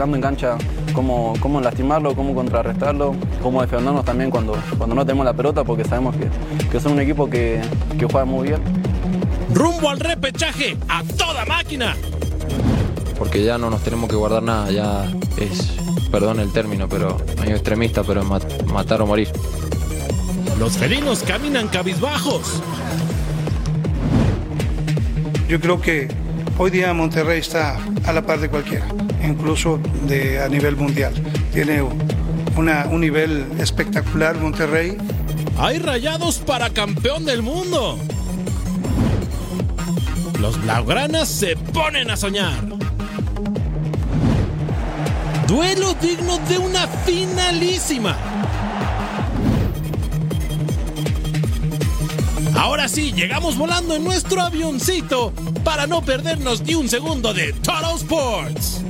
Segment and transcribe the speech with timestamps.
[0.00, 0.56] practicando en cancha
[0.94, 5.84] cómo, cómo lastimarlo, cómo contrarrestarlo, cómo defendernos también cuando, cuando no tenemos la pelota, porque
[5.84, 6.26] sabemos que,
[6.70, 7.60] que son un equipo que,
[7.98, 8.60] que juega muy bien.
[9.52, 11.94] Rumbo al repechaje, a toda máquina.
[13.18, 15.04] Porque ya no nos tenemos que guardar nada, ya
[15.36, 15.72] es,
[16.10, 19.28] perdón el término, pero medio extremista, pero mat- matar o morir.
[20.58, 22.62] Los felinos caminan cabizbajos.
[25.48, 26.08] Yo creo que
[26.56, 27.76] hoy día Monterrey está
[28.06, 28.86] a la par de cualquiera,
[29.22, 31.12] incluso de, a nivel mundial.
[31.52, 34.96] Tiene un nivel espectacular Monterrey.
[35.58, 37.98] Hay rayados para campeón del mundo.
[40.40, 42.64] Los blaugranas se ponen a soñar.
[45.46, 48.16] Duelo digno de una finalísima.
[52.54, 55.32] Ahora sí, llegamos volando en nuestro avioncito
[55.64, 58.82] para no perdernos ni un segundo de Total Sports.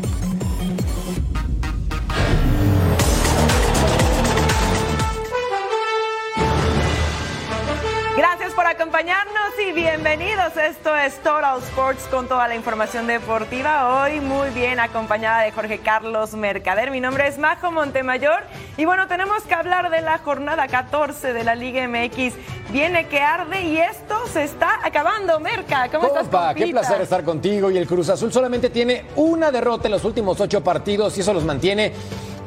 [8.20, 10.54] Gracias por acompañarnos y bienvenidos.
[10.54, 14.02] Esto es Total Sports con toda la información deportiva.
[14.02, 16.90] Hoy muy bien acompañada de Jorge Carlos Mercader.
[16.90, 18.42] Mi nombre es Majo Montemayor
[18.76, 22.34] y bueno, tenemos que hablar de la jornada 14 de la Liga MX.
[22.70, 25.40] Viene que arde y esto se está acabando.
[25.40, 26.24] Merca, ¿cómo estás?
[26.24, 26.80] Compa, qué compita?
[26.80, 27.70] placer estar contigo.
[27.70, 31.32] Y el Cruz Azul solamente tiene una derrota en los últimos ocho partidos y eso
[31.32, 31.94] los mantiene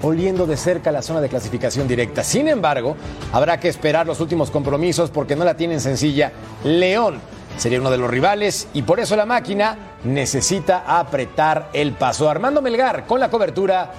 [0.04, 2.24] oliendo de cerca la zona de clasificación directa.
[2.24, 2.96] Sin embargo,
[3.32, 6.32] habrá que esperar los últimos compromisos porque no la tienen sencilla.
[6.64, 7.20] León
[7.58, 12.30] sería uno de los rivales y por eso la máquina necesita apretar el paso.
[12.30, 13.92] Armando Melgar con la cobertura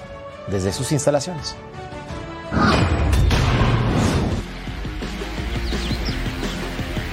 [0.47, 1.55] desde sus instalaciones.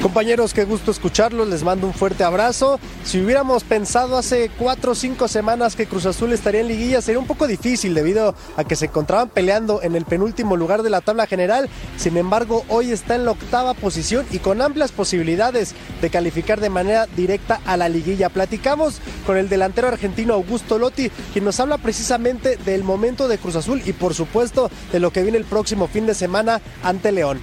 [0.02, 2.80] Compañeros, qué gusto escucharlos, les mando un fuerte abrazo.
[3.04, 7.20] Si hubiéramos pensado hace cuatro o cinco semanas que Cruz Azul estaría en liguilla, sería
[7.20, 11.02] un poco difícil debido a que se encontraban peleando en el penúltimo lugar de la
[11.02, 11.68] tabla general.
[11.96, 16.70] Sin embargo, hoy está en la octava posición y con amplias posibilidades de calificar de
[16.70, 18.28] manera directa a la liguilla.
[18.28, 23.54] Platicamos con el delantero argentino Augusto Lotti, quien nos habla precisamente del momento de Cruz
[23.54, 27.40] Azul y por supuesto de lo que viene el próximo fin de semana ante León.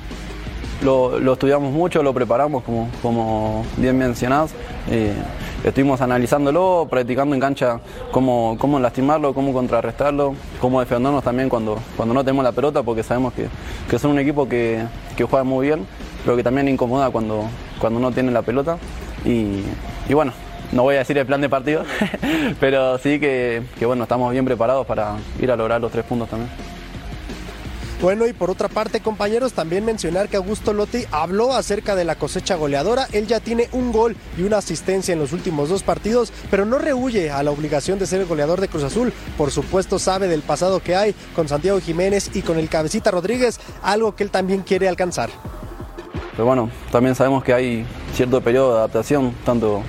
[0.84, 4.54] Lo, lo estudiamos mucho, lo preparamos como, como bien mencionás.
[5.64, 7.82] Estuvimos analizándolo, practicando en cancha
[8.12, 13.04] cómo, cómo lastimarlo, cómo contrarrestarlo, cómo defendernos también cuando, cuando no tenemos la pelota, porque
[13.04, 13.48] sabemos que,
[13.90, 14.86] que son un equipo que,
[15.18, 15.86] que juega muy bien,
[16.24, 17.44] pero que también incomoda cuando,
[17.78, 18.78] cuando no tiene la pelota.
[19.26, 19.64] Y,
[20.08, 20.32] y bueno,
[20.72, 21.84] no voy a decir el plan de partido,
[22.62, 26.30] pero sí que, que bueno, estamos bien preparados para ir a lograr los tres puntos
[26.30, 26.50] también.
[28.02, 32.16] Bueno, y por otra parte, compañeros, también mencionar que Augusto Lotti habló acerca de la
[32.16, 33.08] cosecha goleadora.
[33.12, 36.80] Él ya tiene un gol y una asistencia en los últimos dos partidos, pero no
[36.80, 39.12] rehuye a la obligación de ser el goleador de Cruz Azul.
[39.38, 43.60] Por supuesto, sabe del pasado que hay con Santiago Jiménez y con el Cabecita Rodríguez,
[43.84, 45.30] algo que él también quiere alcanzar.
[46.32, 49.84] Pero bueno, también sabemos que hay cierto periodo de adaptación, tanto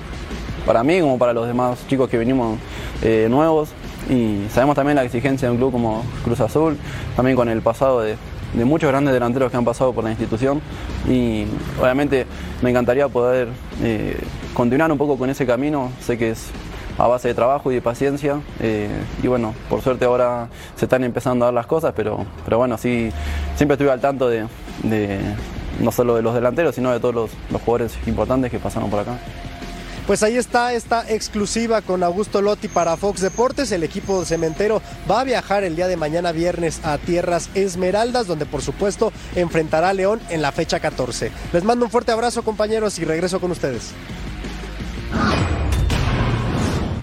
[0.67, 2.59] para mí como para los demás chicos que venimos
[3.03, 3.69] eh, nuevos.
[4.11, 6.77] Y sabemos también la exigencia de un club como Cruz Azul,
[7.15, 8.17] también con el pasado de,
[8.65, 10.61] muchos grandes delanteros que han pasado por la institución.
[11.09, 11.45] Y
[11.81, 12.27] obviamente
[12.61, 13.49] me encantaría poder
[13.83, 14.19] eh,
[14.53, 15.93] continuar un poco con ese camino.
[16.01, 16.51] Sé que es
[16.99, 18.41] a base de trabajo y de paciencia.
[18.59, 18.91] eh,
[19.23, 22.77] y bueno, por suerte ahora se están empezando a dar las cosas, pero, pero bueno,
[22.79, 23.11] sí,
[23.55, 24.47] siempre estuve al tanto de,
[24.83, 25.21] de
[25.81, 28.99] no solo de los delanteros, sino de todos los, los jugadores importantes que pasaron por
[28.99, 29.19] acá.
[30.11, 33.71] Pues ahí está esta exclusiva con Augusto Lotti para Fox Deportes.
[33.71, 38.45] El equipo cementero va a viajar el día de mañana viernes a Tierras Esmeraldas, donde
[38.45, 41.31] por supuesto enfrentará a León en la fecha 14.
[41.53, 43.93] Les mando un fuerte abrazo compañeros y regreso con ustedes.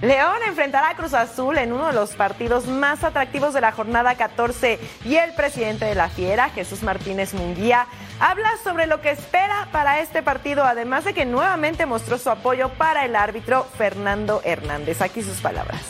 [0.01, 4.15] León enfrentará a Cruz Azul en uno de los partidos más atractivos de la jornada
[4.15, 7.87] 14 y el presidente de la Fiera, Jesús Martínez Munguía,
[8.19, 12.69] habla sobre lo que espera para este partido, además de que nuevamente mostró su apoyo
[12.69, 15.01] para el árbitro Fernando Hernández.
[15.01, 15.81] Aquí sus palabras.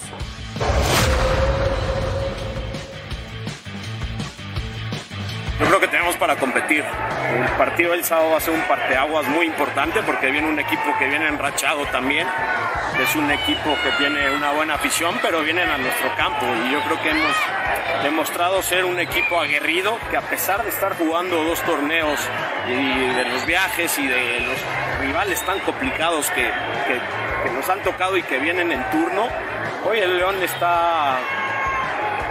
[5.59, 6.83] Yo creo que tenemos para competir.
[6.83, 10.95] El partido del sábado va a ser un parteaguas muy importante porque viene un equipo
[10.99, 12.27] que viene enrachado también.
[13.01, 16.45] Es un equipo que tiene una buena afición, pero vienen a nuestro campo.
[16.67, 17.35] Y yo creo que hemos
[18.03, 22.19] demostrado ser un equipo aguerrido que a pesar de estar jugando dos torneos
[22.67, 24.57] y de los viajes y de los
[25.01, 27.01] rivales tan complicados que, que-
[27.43, 29.27] que nos han tocado y que vienen en turno,
[29.85, 31.17] hoy el León está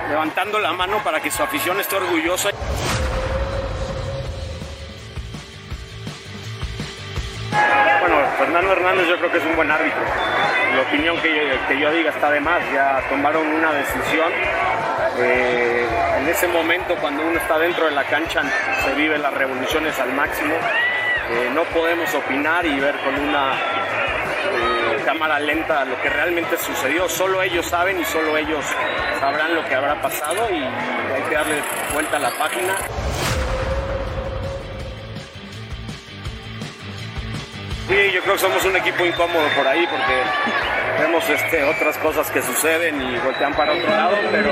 [0.08, 2.50] levantando la mano para que su afición esté orgullosa.
[8.00, 10.02] Bueno, Fernando Hernández yo creo que es un buen árbitro
[10.76, 14.30] la opinión que, que yo diga está de más, ya tomaron una decisión.
[15.18, 15.86] Eh,
[16.18, 18.42] en ese momento cuando uno está dentro de la cancha
[18.84, 20.54] se viven las revoluciones al máximo.
[21.30, 23.54] Eh, no podemos opinar y ver con una
[25.06, 27.08] cámara lenta lo que realmente sucedió.
[27.08, 28.64] Solo ellos saben y solo ellos
[29.20, 31.62] sabrán lo que habrá pasado y hay que darle
[31.94, 32.74] vuelta a la página.
[37.88, 40.14] Sí, yo creo que somos un equipo incómodo por ahí porque
[40.98, 44.50] vemos este, otras cosas que suceden y voltean para otro lado, pero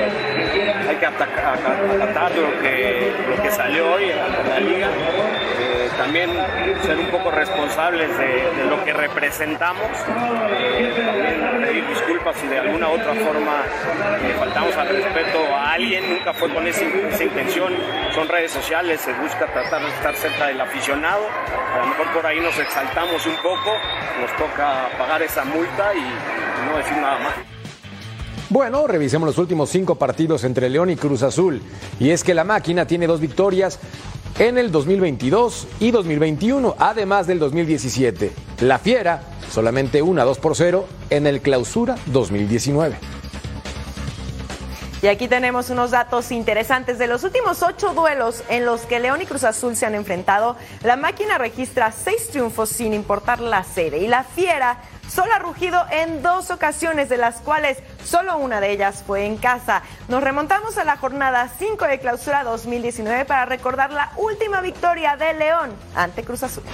[0.89, 4.87] hay que acatar lo que, lo que salió hoy en la liga.
[4.87, 6.31] Eh, también
[6.83, 9.89] ser un poco responsables de, lo que representamos,
[10.51, 13.63] eh, también pedir disculpas si de alguna otra forma
[14.23, 17.75] eh, faltamos al respeto a alguien, nunca fue con esa intención,
[18.15, 22.27] son redes sociales, se busca tratar de estar cerca del aficionado, a lo mejor por
[22.27, 23.73] ahí nos exaltamos un poco,
[24.21, 27.35] nos toca pagar esa multa y no decir nada más.
[28.51, 31.61] Bueno, revisemos los últimos cinco partidos entre León y Cruz Azul.
[31.99, 33.81] Y es que la máquina tiene dos victorias
[34.39, 38.33] en el 2022 y 2021, además del 2017.
[38.61, 42.97] La Fiera, solamente una 2 por 0 en el Clausura 2019.
[45.05, 46.99] Y aquí tenemos unos datos interesantes.
[46.99, 50.57] De los últimos ocho duelos en los que León y Cruz Azul se han enfrentado,
[50.83, 53.99] la máquina registra seis triunfos sin importar la sede.
[53.99, 58.71] Y la Fiera solo ha rugido en dos ocasiones, de las cuales solo una de
[58.71, 59.83] ellas fue en casa.
[60.09, 65.35] Nos remontamos a la jornada 5 de clausura 2019 para recordar la última victoria de
[65.35, 66.65] León ante Cruz Azul.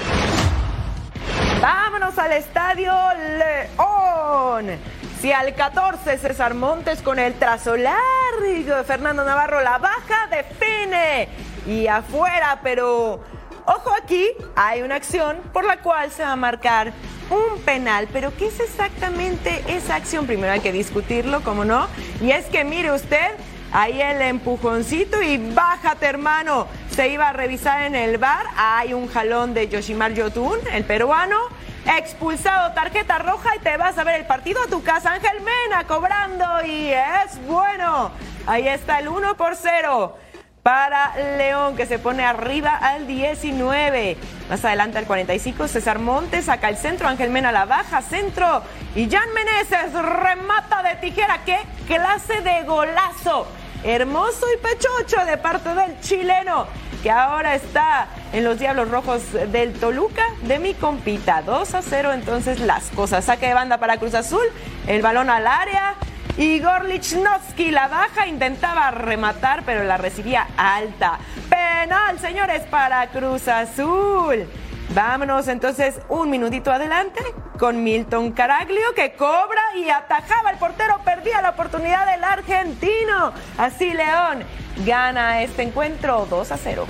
[1.61, 2.93] Vámonos al estadio
[3.39, 5.00] León.
[5.21, 11.29] Si al 14 César Montes con el trazo largo Fernando Navarro la baja define
[11.67, 13.21] y afuera, pero
[13.67, 16.95] ojo aquí, hay una acción por la cual se va a marcar
[17.29, 20.27] un penal, pero ¿qué es exactamente esa acción?
[20.27, 21.87] Primero hay que discutirlo, ¿cómo no?
[22.23, 23.33] Y es que mire usted,
[23.73, 29.07] ahí el empujoncito y bájate hermano, se iba a revisar en el bar, hay un
[29.07, 31.39] jalón de Yoshimar Yotun, el peruano,
[31.87, 35.13] expulsado, tarjeta roja y te vas a ver el partido a tu casa.
[35.13, 38.11] Ángel Mena cobrando y es bueno.
[38.47, 40.17] Ahí está el 1 por 0
[40.63, 44.17] para León que se pone arriba al 19.
[44.49, 48.63] Más adelante al 45 César Montes saca el centro, Ángel Mena la baja, centro
[48.95, 51.41] y Jan Meneses remata de tijera.
[51.45, 53.47] ¡Qué clase de golazo!
[53.83, 56.67] Hermoso y pechocho de parte del chileno
[57.03, 61.43] que ahora está en los Diablos Rojos del Toluca de mi compita.
[61.43, 63.25] 2 a 0 entonces las cosas.
[63.25, 64.45] Saque de banda para Cruz Azul,
[64.87, 65.95] el balón al área.
[66.39, 71.19] Igor Lichnowsky la baja, intentaba rematar, pero la recibía alta.
[71.49, 74.49] Penal, señores, para Cruz Azul.
[74.95, 77.21] Vámonos entonces un minutito adelante
[77.59, 83.33] con Milton Caraglio que cobra y atajaba el portero, perdía la oportunidad del argentino.
[83.59, 84.43] Así León
[84.85, 86.87] gana este encuentro 2 a 0.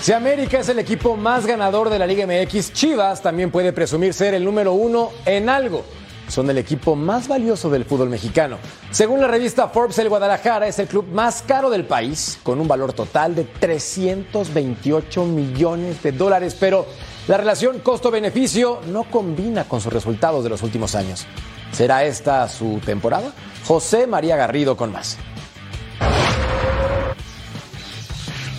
[0.00, 4.14] Si América es el equipo más ganador de la Liga MX, Chivas también puede presumir
[4.14, 5.84] ser el número uno en algo.
[6.28, 8.58] Son el equipo más valioso del fútbol mexicano.
[8.90, 12.68] Según la revista Forbes, el Guadalajara es el club más caro del país, con un
[12.68, 16.56] valor total de 328 millones de dólares.
[16.58, 16.86] Pero
[17.26, 21.26] la relación costo-beneficio no combina con sus resultados de los últimos años.
[21.72, 23.32] ¿Será esta su temporada?
[23.66, 25.18] José María Garrido con más.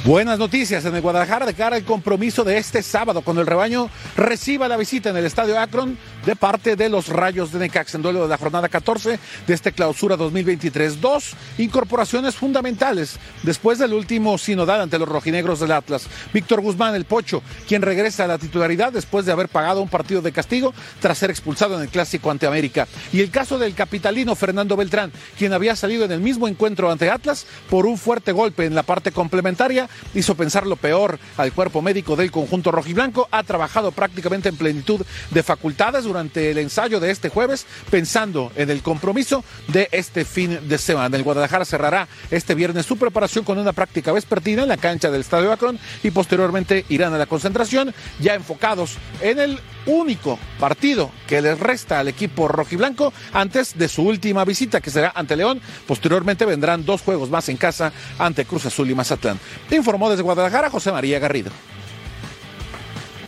[0.07, 3.89] Buenas noticias en el Guadalajara de cara al compromiso de este sábado cuando el rebaño
[4.15, 5.97] reciba la visita en el Estadio Akron
[6.27, 9.17] de parte de los Rayos de Necax en duelo de la jornada 14
[9.47, 10.99] de este clausura 2023.
[10.99, 16.05] Dos incorporaciones fundamentales después del último sinodal ante los rojinegros del Atlas.
[16.33, 20.21] Víctor Guzmán, el Pocho, quien regresa a la titularidad después de haber pagado un partido
[20.21, 22.89] de castigo tras ser expulsado en el clásico ante América.
[23.13, 27.09] Y el caso del capitalino Fernando Beltrán, quien había salido en el mismo encuentro ante
[27.09, 31.81] Atlas por un fuerte golpe en la parte complementaria hizo pensar lo peor al cuerpo
[31.81, 33.29] médico del conjunto rojiblanco.
[33.31, 38.69] Ha trabajado prácticamente en plenitud de facultades durante el ensayo de este jueves, pensando en
[38.69, 41.15] el compromiso de este fin de semana.
[41.15, 45.21] El Guadalajara cerrará este viernes su preparación con una práctica vespertina en la cancha del
[45.21, 51.41] Estadio Akron y posteriormente irán a la concentración, ya enfocados en el único partido que
[51.41, 55.61] les resta al equipo rojiblanco antes de su última visita, que será ante León.
[55.85, 59.39] Posteriormente vendrán dos juegos más en casa ante Cruz Azul y Mazatlán.
[59.71, 61.51] Informó desde Guadalajara José María Garrido.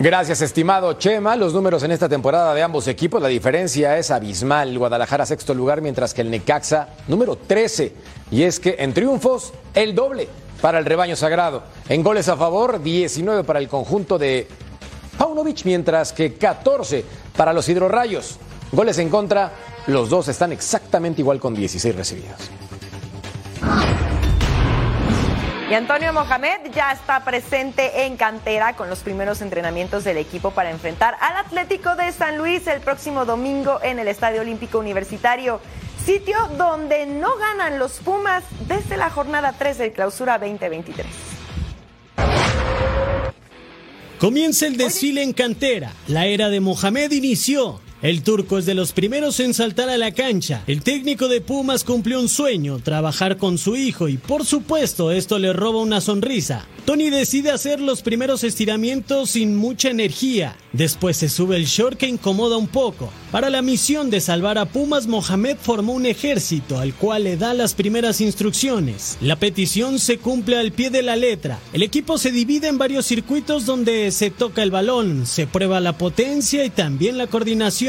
[0.01, 1.36] Gracias, estimado Chema.
[1.36, 4.77] Los números en esta temporada de ambos equipos, la diferencia es abismal.
[4.77, 7.91] Guadalajara sexto lugar, mientras que el Necaxa número 13.
[8.32, 10.29] Y es que en triunfos, el doble
[10.62, 11.63] para el rebaño sagrado.
[11.89, 14.48] En goles a favor, 19 para el conjunto de
[15.18, 17.03] Paunovic, mientras que 14
[17.36, 18.38] para los hidrorrayos.
[18.72, 19.51] Goles en contra,
[19.88, 22.50] los dos están exactamente igual con 16 recibidos.
[25.70, 30.72] Y Antonio Mohamed ya está presente en cantera con los primeros entrenamientos del equipo para
[30.72, 35.62] enfrentar al Atlético de San Luis el próximo domingo en el Estadio Olímpico Universitario,
[36.04, 41.06] sitio donde no ganan los Pumas desde la jornada 3 del clausura 2023.
[44.18, 45.94] Comienza el desfile en cantera.
[46.08, 47.80] La era de Mohamed inició.
[48.01, 50.63] El turco es de los primeros en saltar a la cancha.
[50.68, 55.38] El técnico de Pumas cumplió un sueño, trabajar con su hijo y por supuesto esto
[55.38, 56.65] le roba una sonrisa.
[56.86, 60.56] Tony decide hacer los primeros estiramientos sin mucha energía.
[60.72, 63.12] Después se sube el short que incomoda un poco.
[63.32, 67.53] Para la misión de salvar a Pumas, Mohamed formó un ejército al cual le da
[67.53, 69.18] las primeras instrucciones.
[69.22, 71.60] La petición se cumple al pie de la letra.
[71.74, 75.98] El equipo se divide en varios circuitos donde se toca el balón, se prueba la
[75.98, 77.88] potencia y también la coordinación.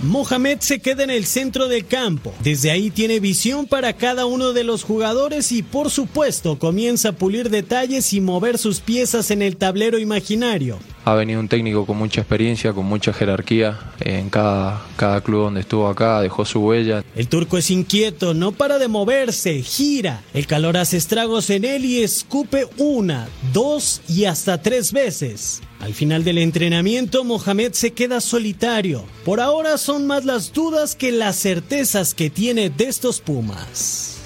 [0.00, 2.32] Mohamed se queda en el centro del campo.
[2.40, 7.12] Desde ahí tiene visión para cada uno de los jugadores y por supuesto comienza a
[7.12, 10.78] pulir detalles y mover sus piezas en el tablero imaginario.
[11.04, 15.60] Ha venido un técnico con mucha experiencia, con mucha jerarquía en cada, cada club donde
[15.60, 17.02] estuvo acá, dejó su huella.
[17.16, 20.22] El turco es inquieto, no para de moverse, gira.
[20.34, 25.62] El calor hace estragos en él y escupe una, dos y hasta tres veces.
[25.80, 29.04] Al final del entrenamiento, Mohamed se queda solitario.
[29.24, 34.16] Por ahora son más las dudas que las certezas que tiene de estos Pumas.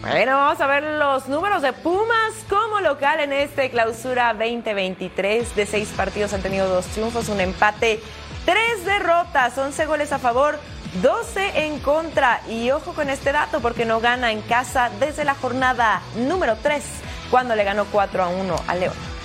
[0.00, 5.56] Bueno, vamos a ver los números de Pumas como local en este clausura 2023.
[5.56, 7.98] De seis partidos han tenido dos triunfos, un empate,
[8.44, 10.60] tres derrotas, 11 goles a favor,
[11.02, 12.40] 12 en contra.
[12.48, 16.84] Y ojo con este dato porque no gana en casa desde la jornada número 3,
[17.32, 19.15] cuando le ganó 4 a 1 a León.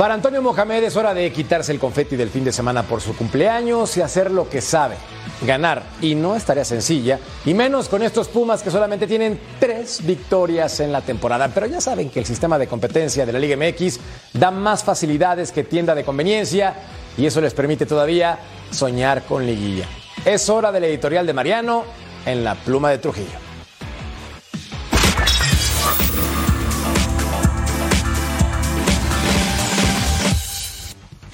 [0.00, 3.14] Para Antonio Mohamed es hora de quitarse el confeti del fin de semana por su
[3.14, 4.96] cumpleaños y hacer lo que sabe,
[5.42, 5.82] ganar.
[6.00, 10.80] Y no es tarea sencilla, y menos con estos Pumas que solamente tienen tres victorias
[10.80, 11.48] en la temporada.
[11.48, 14.00] Pero ya saben que el sistema de competencia de la Liga MX
[14.32, 16.76] da más facilidades que tienda de conveniencia
[17.18, 18.38] y eso les permite todavía
[18.70, 19.84] soñar con liguilla.
[20.24, 21.84] Es hora del editorial de Mariano
[22.24, 23.49] en la pluma de Trujillo.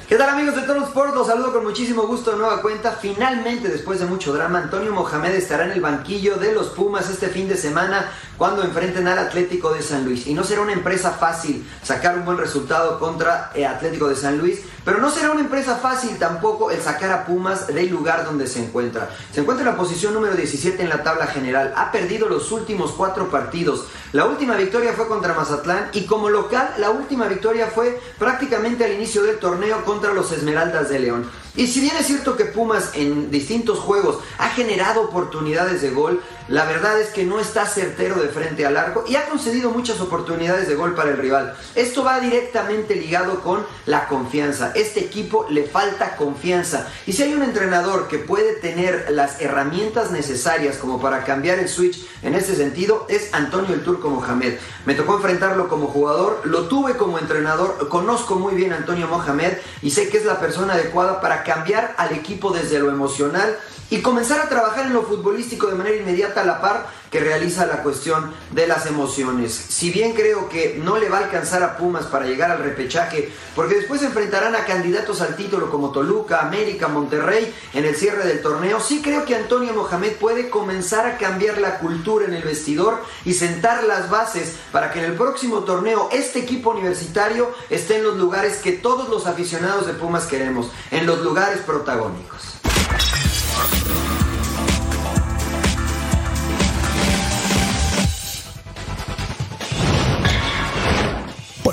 [0.08, 1.16] ¿Qué tal amigos de Toro Sport?
[1.16, 2.92] Los saludo con muchísimo gusto de nueva cuenta.
[2.92, 7.26] Finalmente, después de mucho drama, Antonio Mohamed estará en el banquillo de los Pumas este
[7.26, 8.08] fin de semana
[8.38, 10.28] cuando enfrenten al Atlético de San Luis.
[10.28, 14.38] Y no será una empresa fácil sacar un buen resultado contra el Atlético de San
[14.38, 18.46] Luis, pero no será una empresa fácil tampoco el sacar a Pumas del lugar donde
[18.46, 19.10] se encuentra.
[19.32, 21.74] Se encuentra en la posición número 17 en la tabla general.
[21.76, 23.86] Ha perdido los últimos cuatro partidos.
[24.16, 28.94] La última victoria fue contra Mazatlán y como local la última victoria fue prácticamente al
[28.94, 31.30] inicio del torneo contra los Esmeraldas de León.
[31.56, 36.22] Y si bien es cierto que Pumas en distintos juegos ha generado oportunidades de gol,
[36.48, 40.00] la verdad es que no está certero de frente al arco y ha concedido muchas
[40.00, 41.56] oportunidades de gol para el rival.
[41.74, 44.70] Esto va directamente ligado con la confianza.
[44.74, 46.88] Este equipo le falta confianza.
[47.06, 51.68] Y si hay un entrenador que puede tener las herramientas necesarias como para cambiar el
[51.68, 54.58] switch en este sentido, es Antonio el Turco Mohamed.
[54.84, 59.54] Me tocó enfrentarlo como jugador, lo tuve como entrenador, conozco muy bien a Antonio Mohamed
[59.82, 63.56] y sé que es la persona adecuada para cambiar al equipo desde lo emocional
[63.90, 67.66] y comenzar a trabajar en lo futbolístico de manera inmediata a la par que realiza
[67.66, 69.52] la cuestión de las emociones.
[69.52, 73.30] Si bien creo que no le va a alcanzar a Pumas para llegar al repechaje,
[73.54, 78.42] porque después enfrentarán a candidatos al título como Toluca, América, Monterrey en el cierre del
[78.42, 83.00] torneo, sí creo que Antonio Mohamed puede comenzar a cambiar la cultura en el vestidor
[83.24, 88.04] y sentar las bases para que en el próximo torneo este equipo universitario esté en
[88.04, 92.56] los lugares que todos los aficionados de Pumas queremos, en los lugares protagónicos.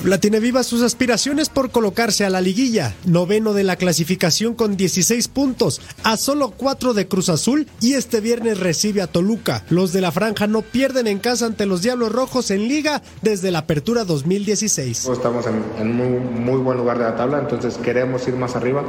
[0.03, 4.75] Puebla tiene vivas sus aspiraciones por colocarse a la liguilla, noveno de la clasificación con
[4.75, 9.63] 16 puntos, a solo 4 de Cruz Azul y este viernes recibe a Toluca.
[9.69, 13.49] Los de la franja no pierden en casa ante los Diablos Rojos en liga desde
[13.49, 15.05] la apertura 2016.
[15.07, 18.83] Estamos en, muy buen lugar de la tabla, entonces queremos ir más arriba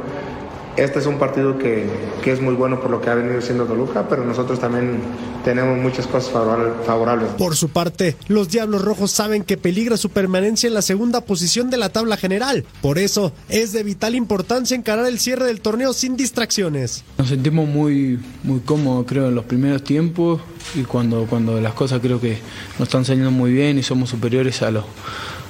[0.77, 1.87] Este es un partido que,
[2.21, 4.99] que, es muy bueno por lo que ha venido siendo Toluca, pero nosotros también
[5.45, 7.29] tenemos muchas cosas favorables.
[7.37, 11.69] Por su parte, los Diablos Rojos saben que peligra su permanencia en la segunda posición
[11.69, 12.65] de la tabla general.
[12.81, 17.05] Por eso, es de vital importancia encarar el cierre del torneo sin distracciones.
[17.17, 20.41] Nos sentimos muy, muy cómodos, creo, en los primeros tiempos
[20.75, 22.39] y cuando, cuando las cosas creo que
[22.77, 24.83] nos están saliendo muy bien y somos superiores a los,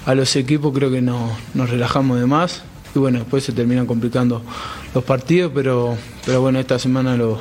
[0.06, 2.62] a los equipos, creo que no, nos relajamos de más
[2.96, 4.42] y bueno, después se terminan complicando
[4.94, 7.40] los partidos, pero, pero bueno, esta semana lo,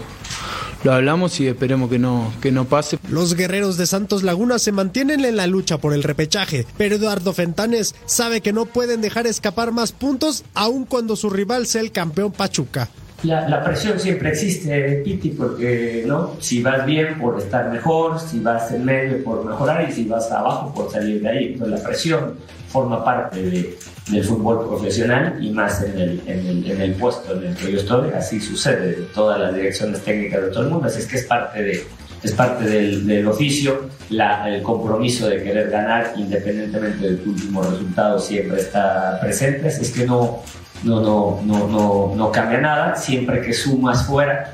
[0.83, 2.99] lo hablamos y esperemos que no, que no pase.
[3.09, 7.33] Los guerreros de Santos Laguna se mantienen en la lucha por el repechaje, pero Eduardo
[7.33, 11.93] Fentanes sabe que no pueden dejar escapar más puntos aun cuando su rival sea el
[11.93, 12.91] campeón Pachuca.
[13.23, 16.33] La, la, presión siempre existe, Piti, porque ¿no?
[16.41, 20.31] si vas bien por estar mejor, si vas en medio por mejorar y si vas
[20.31, 21.45] abajo por salir de ahí.
[21.55, 22.35] Entonces la presión
[22.75, 23.79] forma parte de,
[24.11, 27.71] del fútbol profesional y más en el, en, el, en el, puesto en el que
[27.71, 31.07] yo estoy, así sucede de todas las direcciones técnicas de todo el mundo, así es
[31.07, 31.87] que es parte, de,
[32.25, 38.19] es parte del, del oficio, la, el compromiso de querer ganar independientemente del último resultado
[38.19, 40.43] siempre está presente, así es que no,
[40.83, 44.53] no, no, no, no, no cambia nada, siempre que sumas fuera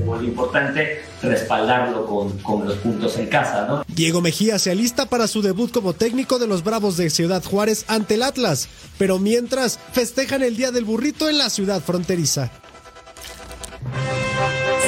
[0.00, 3.66] se vuelve importante respaldarlo con, con, los puntos en casa.
[3.66, 3.84] ¿no?
[3.88, 7.84] Diego Mejía se alista para su debut como técnico de los Bravos de Ciudad Juárez
[7.86, 12.50] ante el Atlas, pero mientras festejan el Día del Burrito en la ciudad fronteriza.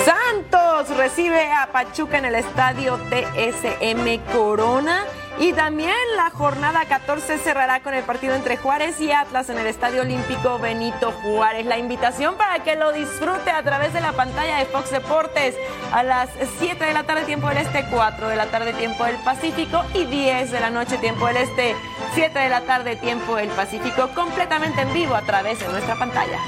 [0.04, 5.04] Santos recibe a Pachuca en el estadio TSM Corona.
[5.38, 9.66] Y también la jornada 14 cerrará con el partido entre Juárez y Atlas en el
[9.66, 11.66] Estadio Olímpico Benito Juárez.
[11.66, 15.56] La invitación para que lo disfrute a través de la pantalla de Fox Deportes
[15.92, 19.16] a las 7 de la tarde tiempo del Este, 4 de la tarde tiempo del
[19.16, 21.74] Pacífico y 10 de la noche tiempo del Este,
[22.14, 26.38] 7 de la tarde tiempo del Pacífico, completamente en vivo a través de nuestra pantalla.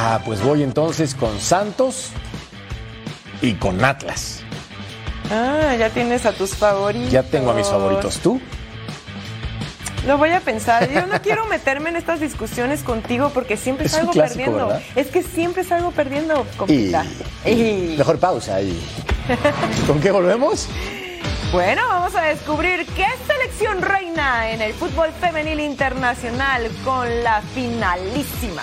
[0.00, 2.10] Ah, pues voy entonces con Santos
[3.42, 4.44] y con Atlas.
[5.30, 7.10] Ah, ya tienes a tus favoritos.
[7.10, 8.18] Ya tengo a mis favoritos.
[8.18, 8.40] ¿Tú?
[10.06, 10.90] Lo voy a pensar.
[10.90, 14.66] Yo no quiero meterme en estas discusiones contigo porque siempre es salgo clásico, perdiendo.
[14.68, 14.82] ¿verdad?
[14.96, 17.04] Es que siempre salgo perdiendo, compita.
[17.44, 17.94] Y, y...
[17.98, 18.80] Mejor pausa y.
[19.86, 20.68] ¿Con qué volvemos?
[21.52, 28.62] Bueno, vamos a descubrir qué selección reina en el fútbol femenil internacional con la finalísima.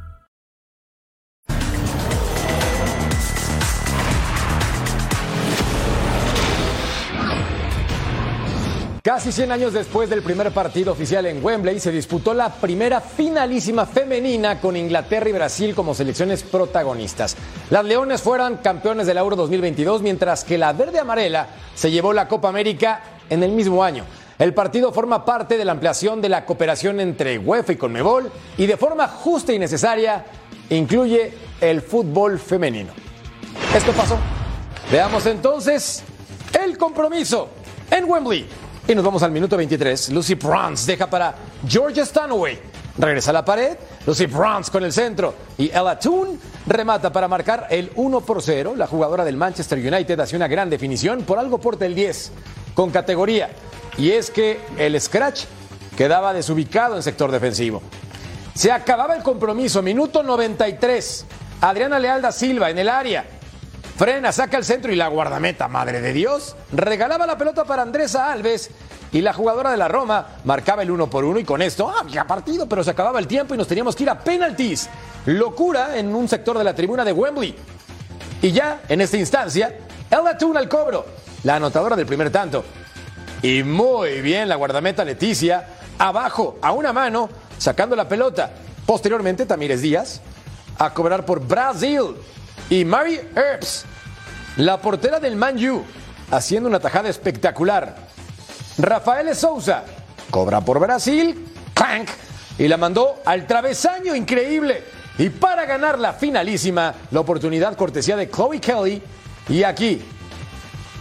[9.03, 13.87] Casi 100 años después del primer partido oficial en Wembley, se disputó la primera finalísima
[13.87, 17.35] femenina con Inglaterra y Brasil como selecciones protagonistas.
[17.71, 22.27] Las Leones fueron campeones del Euro 2022, mientras que la verde amarela se llevó la
[22.27, 24.05] Copa América en el mismo año.
[24.37, 28.67] El partido forma parte de la ampliación de la cooperación entre UEFA y Conmebol y
[28.67, 30.25] de forma justa y necesaria
[30.69, 32.93] incluye el fútbol femenino.
[33.75, 34.19] Esto pasó.
[34.91, 36.03] Veamos entonces
[36.63, 37.49] el compromiso
[37.89, 38.60] en Wembley.
[38.87, 40.09] Y nos vamos al minuto 23.
[40.09, 41.35] Lucy Bronze deja para
[41.67, 42.59] Georgia Stanaway.
[42.97, 43.77] Regresa a la pared.
[44.05, 45.33] Lucy Bronze con el centro.
[45.57, 48.73] Y Ella Toon remata para marcar el 1 por 0.
[48.75, 51.23] La jugadora del Manchester United hace una gran definición.
[51.23, 52.31] Por algo porta el 10
[52.73, 53.51] con categoría.
[53.97, 55.45] Y es que el scratch
[55.95, 57.81] quedaba desubicado en sector defensivo.
[58.53, 59.81] Se acababa el compromiso.
[59.81, 61.25] Minuto 93.
[61.61, 63.25] Adriana Leal da Silva en el área.
[64.01, 68.31] Frena, saca el centro y la guardameta, madre de Dios, regalaba la pelota para Andresa
[68.31, 68.71] Alves
[69.11, 72.25] y la jugadora de la Roma marcaba el uno por uno y con esto había
[72.25, 74.89] partido, pero se acababa el tiempo y nos teníamos que ir a penaltis.
[75.27, 77.55] Locura en un sector de la tribuna de Wembley.
[78.41, 79.77] Y ya en esta instancia,
[80.09, 81.05] Ella Tuna al cobro,
[81.43, 82.65] la anotadora del primer tanto.
[83.43, 85.67] Y muy bien la guardameta Leticia,
[85.99, 88.51] abajo, a una mano, sacando la pelota.
[88.83, 90.21] Posteriormente, Tamírez Díaz
[90.79, 92.15] a cobrar por Brasil.
[92.71, 93.85] Y Mary Earps,
[94.61, 95.83] la portera del Man U,
[96.29, 97.95] haciendo una tajada espectacular.
[98.77, 99.83] Rafael Souza
[100.29, 102.07] cobra por Brasil, clank,
[102.59, 104.83] y la mandó al travesaño increíble.
[105.17, 109.01] Y para ganar la finalísima, la oportunidad cortesía de Chloe Kelly.
[109.49, 110.01] Y aquí,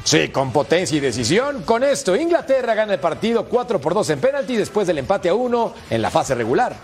[0.02, 1.62] Sí, con potencia y decisión.
[1.62, 5.34] Con esto, Inglaterra gana el partido 4 por 2 en penalti después del empate a
[5.34, 6.74] 1 en la fase regular.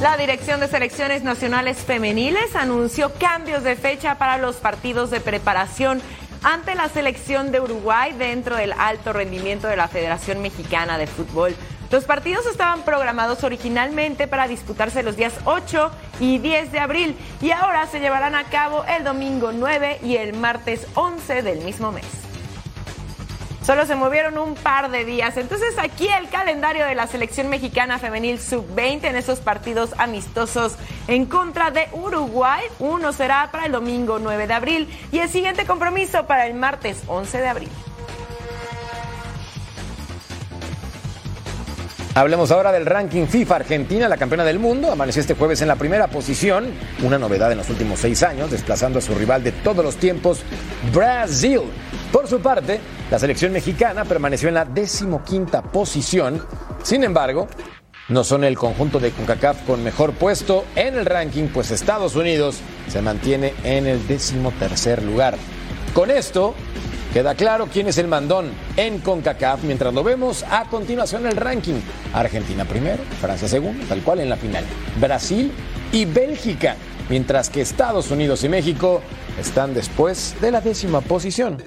[0.00, 6.00] La Dirección de Selecciones Nacionales Femeniles anunció cambios de fecha para los partidos de preparación
[6.44, 11.56] ante la selección de Uruguay dentro del alto rendimiento de la Federación Mexicana de Fútbol.
[11.90, 17.50] Los partidos estaban programados originalmente para disputarse los días 8 y 10 de abril y
[17.50, 22.27] ahora se llevarán a cabo el domingo 9 y el martes 11 del mismo mes.
[23.68, 25.36] Solo se movieron un par de días.
[25.36, 30.76] Entonces aquí el calendario de la selección mexicana femenil sub-20 en esos partidos amistosos
[31.06, 32.62] en contra de Uruguay.
[32.78, 37.02] Uno será para el domingo 9 de abril y el siguiente compromiso para el martes
[37.08, 37.68] 11 de abril.
[42.14, 43.56] Hablemos ahora del ranking FIFA.
[43.56, 47.58] Argentina, la campeona del mundo, amaneció este jueves en la primera posición, una novedad en
[47.58, 50.40] los últimos seis años, desplazando a su rival de todos los tiempos,
[50.90, 51.60] Brasil.
[52.10, 56.44] Por su parte, la selección mexicana permaneció en la decimoquinta posición.
[56.82, 57.48] Sin embargo,
[58.08, 62.60] no son el conjunto de CONCACAF con mejor puesto en el ranking, pues Estados Unidos
[62.88, 65.36] se mantiene en el decimotercer lugar.
[65.94, 66.54] Con esto,
[67.12, 71.80] Queda claro quién es el mandón en CONCACAF mientras lo vemos a continuación el ranking.
[72.12, 74.62] Argentina primero, Francia segundo, tal cual en la final.
[75.00, 75.50] Brasil
[75.90, 76.76] y Bélgica,
[77.08, 79.00] mientras que Estados Unidos y México
[79.40, 81.62] están después de la décima posición.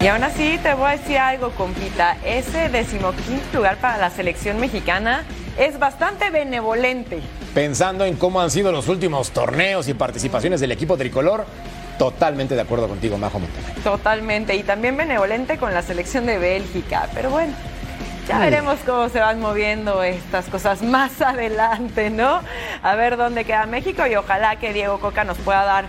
[0.00, 2.16] Y aún así te voy a decir algo, compita.
[2.24, 5.24] Ese decimoquinto lugar para la selección mexicana
[5.58, 7.18] es bastante benevolente.
[7.52, 11.46] Pensando en cómo han sido los últimos torneos y participaciones del equipo tricolor,
[11.98, 13.66] totalmente de acuerdo contigo, Majo Montana.
[13.82, 14.54] Totalmente.
[14.54, 17.08] Y también benevolente con la selección de Bélgica.
[17.12, 17.54] Pero bueno.
[18.28, 22.40] Ya veremos cómo se van moviendo estas cosas más adelante, ¿no?
[22.84, 25.86] A ver dónde queda México y ojalá que Diego Coca nos pueda dar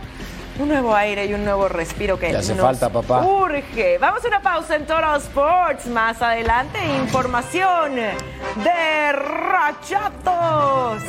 [0.60, 3.22] un nuevo aire y un nuevo respiro que hace nos falta, papá.
[3.26, 3.98] urge.
[3.98, 5.88] Vamos a una pausa en Toro Sports.
[5.88, 11.02] Más adelante, información de Rachatos.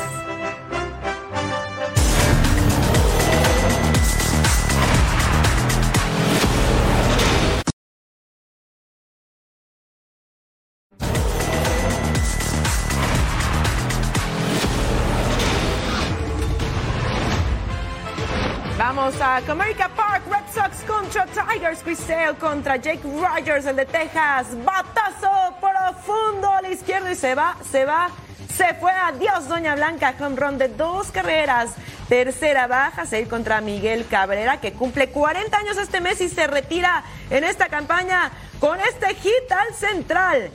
[19.00, 24.48] A Comerica Park, Red Sox contra Tigers, Chris Sale contra Jake Rogers, el de Texas,
[24.62, 28.10] batazo profundo a la izquierda y se va, se va,
[28.54, 31.70] se fue, adiós Doña Blanca, con ron de dos carreras,
[32.10, 37.02] tercera baja, seguir contra Miguel Cabrera, que cumple 40 años este mes y se retira
[37.30, 40.50] en esta campaña con este hit al central.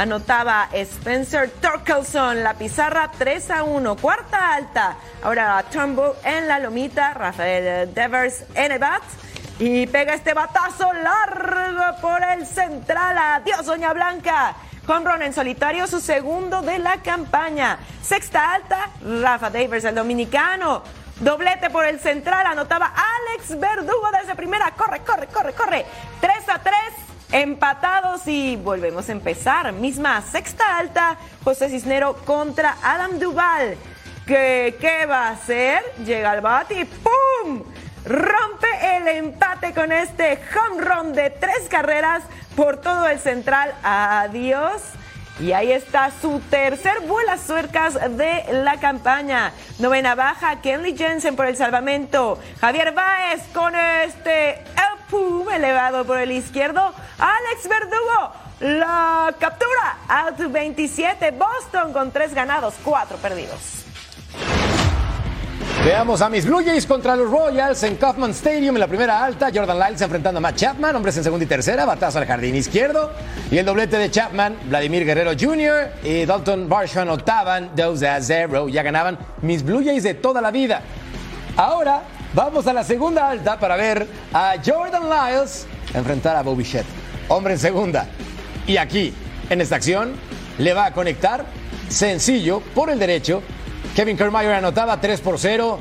[0.00, 4.96] Anotaba Spencer Torkelson, la pizarra 3 a 1, cuarta alta.
[5.22, 9.02] Ahora Turnbull en la lomita, Rafael Devers en el bat.
[9.58, 13.18] Y pega este batazo largo por el central.
[13.18, 14.54] Adiós, Doña Blanca.
[14.86, 17.78] Conron en solitario, su segundo de la campaña.
[18.00, 18.88] Sexta alta,
[19.20, 20.82] Rafa Devers, el dominicano.
[21.20, 24.70] Doblete por el central, anotaba Alex Verdugo desde primera.
[24.70, 25.84] Corre, corre, corre, corre.
[26.22, 26.99] 3 a 3.
[27.32, 29.72] Empatados y volvemos a empezar.
[29.72, 33.76] Misma sexta alta, José Cisnero contra Adam Duval.
[34.26, 35.80] ¿Qué, qué va a hacer?
[36.04, 37.62] Llega al bate y ¡pum!
[38.04, 42.24] Rompe el empate con este home run de tres carreras
[42.56, 43.74] por todo el central.
[43.84, 44.82] Adiós.
[45.38, 49.52] Y ahí está su tercer vuelas suercas de la campaña.
[49.78, 52.38] Novena baja, Kenley Jensen por el salvamento.
[52.60, 54.62] Javier Báez con este
[55.10, 56.80] pum elevado por el izquierdo.
[57.18, 59.98] Alex Verdugo la captura.
[60.08, 61.32] Out 27.
[61.32, 63.84] Boston con tres ganados, cuatro perdidos.
[65.84, 69.48] Veamos a mis Blue Jays contra los Royals en Kaufman Stadium en la primera alta.
[69.52, 73.10] Jordan Lyles enfrentando a Matt Chapman, hombres en segunda y tercera, batazo al jardín izquierdo.
[73.50, 75.92] Y el doblete de Chapman, Vladimir Guerrero Jr.
[76.04, 78.68] y Dalton Varsho anotaban 2 a 0.
[78.68, 80.82] Ya ganaban mis Blue Jays de toda la vida.
[81.56, 82.02] Ahora
[82.34, 86.86] vamos a la segunda alta para ver a Jordan Lyles enfrentar a Bobby Shett,
[87.28, 88.06] hombre en segunda.
[88.66, 89.12] Y aquí,
[89.48, 90.14] en esta acción,
[90.58, 91.44] le va a conectar
[91.88, 93.42] sencillo por el derecho.
[93.94, 95.78] Kevin Kiermaier anotaba 3 por 0.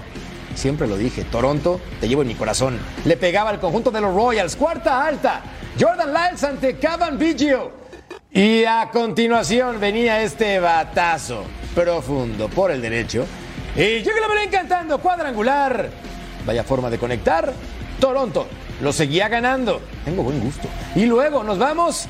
[0.55, 2.79] Siempre lo dije, Toronto, te llevo en mi corazón.
[3.05, 5.41] Le pegaba al conjunto de los Royals, cuarta alta.
[5.79, 7.71] Jordan Lyles ante Cavan Biggio.
[8.31, 13.25] Y a continuación venía este batazo profundo por el derecho.
[13.75, 15.89] Y que lo veré encantando, cuadrangular.
[16.45, 17.53] Vaya forma de conectar.
[17.99, 18.47] Toronto
[18.81, 19.81] lo seguía ganando.
[20.05, 20.67] Tengo buen gusto.
[20.95, 22.07] Y luego nos vamos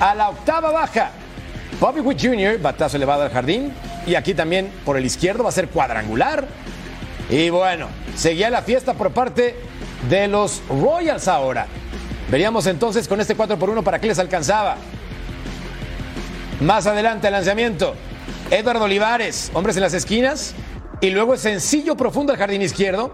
[0.00, 1.10] a la octava baja.
[1.80, 3.72] Bobby Witt Jr., batazo elevado al jardín.
[4.06, 6.46] Y aquí también por el izquierdo va a ser cuadrangular.
[7.28, 9.56] Y bueno, seguía la fiesta por parte
[10.08, 11.66] de los Royals ahora.
[12.30, 14.76] Veríamos entonces con este 4 por 1 para qué les alcanzaba.
[16.60, 17.94] Más adelante el lanzamiento.
[18.50, 20.54] Eduardo Olivares, hombres en las esquinas.
[21.00, 23.10] Y luego el sencillo profundo al jardín izquierdo.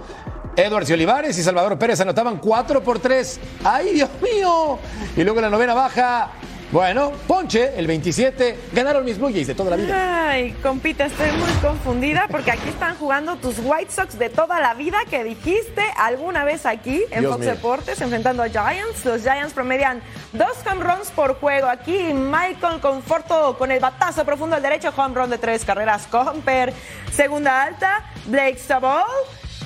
[0.57, 3.41] Edwards y Olivares y Salvador Pérez anotaban 4 por 3.
[3.63, 4.79] ¡Ay, Dios mío!
[5.17, 6.31] Y luego la novena baja.
[6.73, 10.31] Bueno, Ponche, el 27, ganaron mis Blue Jays de toda la vida.
[10.31, 14.75] Ay, compita, estoy muy confundida porque aquí están jugando tus White Sox de toda la
[14.75, 17.55] vida que dijiste alguna vez aquí en Dios Fox mío.
[17.55, 19.05] Deportes enfrentando a Giants.
[19.05, 20.03] Los Giants promedian
[20.33, 21.69] dos home runs por juego.
[21.69, 26.09] Aquí Michael Conforto con el batazo profundo al derecho, home run de tres carreras.
[26.09, 26.73] Comper,
[27.13, 29.05] segunda alta, Blake Sabol.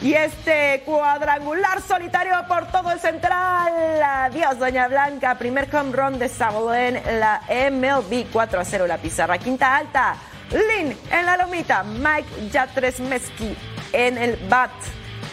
[0.03, 4.03] Y este cuadrangular solitario por todo el central.
[4.03, 5.37] Adiós, Doña Blanca.
[5.37, 9.37] Primer home run de Sabol en la MLB 4 a 0 la pizarra.
[9.37, 10.17] Quinta alta.
[10.51, 11.83] Lin en la lomita.
[11.83, 13.55] Mike Yatresmeski
[13.93, 14.71] en el bat.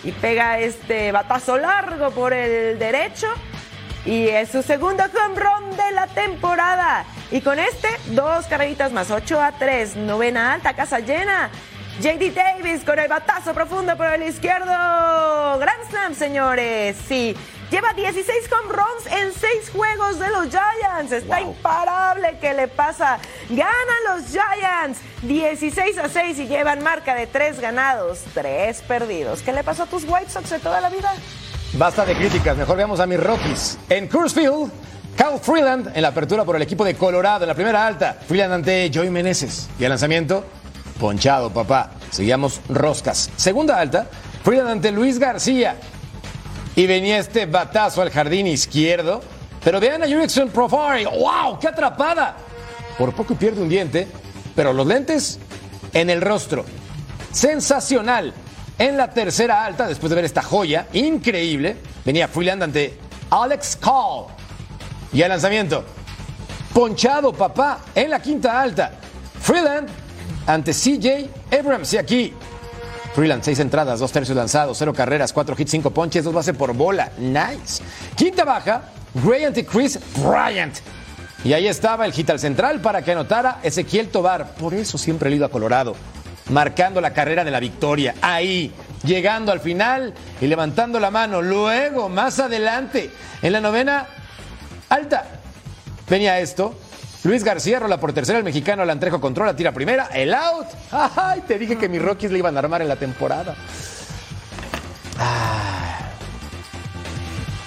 [0.04, 3.28] Y pega este batazo largo por el derecho.
[4.04, 7.06] Y es su segundo home de la temporada.
[7.32, 11.52] Y con este, dos carreritas más, 8 a 3, novena alta, casa llena.
[12.00, 14.68] JD Davis con el batazo profundo por el izquierdo.
[14.68, 16.96] Grand Slam, señores.
[17.08, 17.36] Sí.
[17.72, 21.12] Lleva 16 home runs en 6 juegos de los Giants.
[21.12, 22.38] Está imparable.
[22.40, 23.18] ¿Qué le pasa?
[23.50, 29.42] Ganan los Giants 16 a 6 y llevan marca de 3 ganados, 3 perdidos.
[29.42, 31.12] ¿Qué le pasó a tus White Sox de toda la vida?
[31.74, 33.80] Basta de críticas, mejor veamos a mis Rockies.
[33.90, 34.72] En Coors Field,
[35.18, 38.18] Kyle Freeland en la apertura por el equipo de Colorado en la primera alta.
[38.26, 39.68] Freeland ante Joey Meneses.
[39.80, 40.46] Y al lanzamiento,
[40.98, 41.92] ponchado, papá.
[42.12, 43.30] Seguíamos roscas.
[43.36, 44.08] Segunda alta,
[44.44, 45.78] Freeland ante Luis García.
[46.76, 49.22] Y venía este batazo al jardín izquierdo.
[49.64, 51.06] Pero vean a Jurickson Profari.
[51.06, 51.60] ¡Wow!
[51.60, 52.38] ¡Qué atrapada!
[52.98, 54.08] Por poco pierde un diente,
[54.56, 55.40] pero los lentes
[55.94, 56.66] en el rostro.
[57.32, 58.34] Sensacional.
[58.80, 62.98] En la tercera alta, después de ver esta joya increíble, venía Freeland ante
[63.32, 64.28] Alex Call.
[65.12, 65.84] Y al lanzamiento,
[66.74, 68.92] ponchado, papá, en la quinta alta.
[69.42, 69.90] Freeland
[70.48, 71.94] ante CJ Abrams.
[71.94, 72.34] Y aquí,
[73.14, 76.74] Freeland, seis entradas, dos tercios lanzados, cero carreras, cuatro hits, cinco ponches, dos bases por
[76.74, 77.12] bola.
[77.20, 77.84] Nice.
[78.16, 78.84] Quinta baja,
[79.14, 80.78] Gray ante Chris Bryant.
[81.44, 84.56] Y ahí estaba el hit al central para que anotara Ezequiel Tobar.
[84.56, 85.96] Por eso siempre he ido a Colorado.
[86.50, 88.16] Marcando la carrera de la victoria.
[88.22, 88.72] Ahí,
[89.04, 91.42] llegando al final y levantando la mano.
[91.42, 94.08] Luego, más adelante, en la novena
[94.90, 95.26] alta,
[96.10, 96.76] venía esto.
[97.28, 100.68] Luis García rola por tercera, el mexicano Alantrejo controla, tira primera, el out.
[100.92, 103.54] Ay, te dije que mis Rockies le iban a armar en la temporada.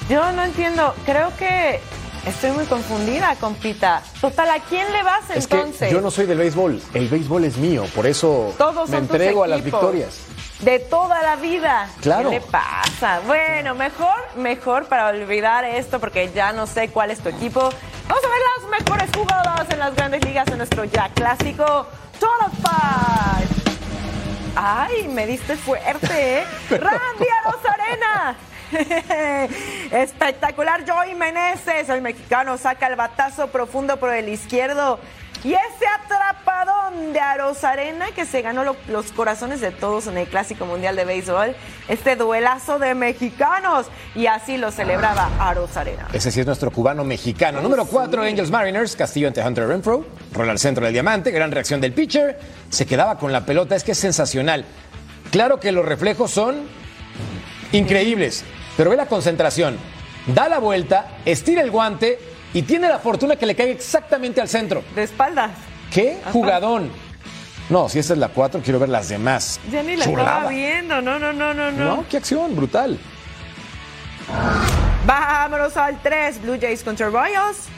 [0.09, 0.95] Yo no entiendo.
[1.05, 1.79] Creo que
[2.25, 4.03] estoy muy confundida, compita.
[4.19, 5.89] Total, ¿a quién le vas Es entonces?
[5.89, 9.45] que yo no soy del béisbol, el béisbol es mío, por eso Todos me entrego
[9.45, 10.21] a las victorias.
[10.63, 11.89] De toda la vida.
[12.03, 12.29] Claro.
[12.29, 13.21] ¿Qué le pasa?
[13.27, 17.61] Bueno, mejor, mejor para olvidar esto porque ya no sé cuál es tu equipo.
[18.09, 21.87] Vamos a ver las mejores jugadas en las grandes ligas en nuestro ya clásico
[22.19, 23.61] Total Five.
[24.55, 26.45] Ay, me diste fuerte, ¿eh?
[26.71, 28.37] Randy Arozarena.
[29.91, 31.89] Espectacular Joey Meneses.
[31.89, 35.01] El mexicano saca el batazo profundo por el izquierdo.
[35.43, 40.27] Y ese atrapadón de Arozarena que se ganó lo- los corazones de todos en el
[40.29, 41.57] Clásico Mundial de Béisbol.
[41.89, 43.87] Este duelazo de mexicanos.
[44.15, 46.09] Y así lo celebraba Arozarena.
[46.13, 47.63] Ese sí es nuestro cubano mexicano.
[47.63, 48.97] Número 4, Angels Mariners.
[48.97, 50.05] Castillo ante Hunter Renfro.
[50.33, 51.31] Rola al centro del diamante.
[51.31, 52.39] Gran reacción del pitcher.
[52.69, 53.75] Se quedaba con la pelota.
[53.77, 54.65] Es que es sensacional.
[55.31, 56.65] Claro que los reflejos son
[57.73, 58.45] increíbles.
[58.77, 59.79] Pero ve la concentración.
[60.27, 62.19] Da la vuelta, estira el guante
[62.53, 64.83] y tiene la fortuna que le caiga exactamente al centro.
[64.95, 65.51] De espaldas.
[65.91, 66.91] ¿Qué jugadón?
[67.69, 69.61] No, si esta es la 4, quiero ver las demás.
[69.71, 70.31] Ya ni la Chulada.
[70.31, 71.01] estaba viendo.
[71.01, 71.97] No, no, no, no, no.
[71.97, 72.99] No, qué acción, brutal.
[75.07, 77.69] Vámonos al 3, Blue Jays contra Royals.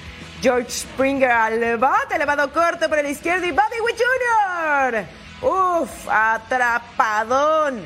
[0.43, 5.05] George Springer al bate, elevado corto por el izquierdo y Bobby Witt Jr.
[5.41, 7.81] Uf, atrapadón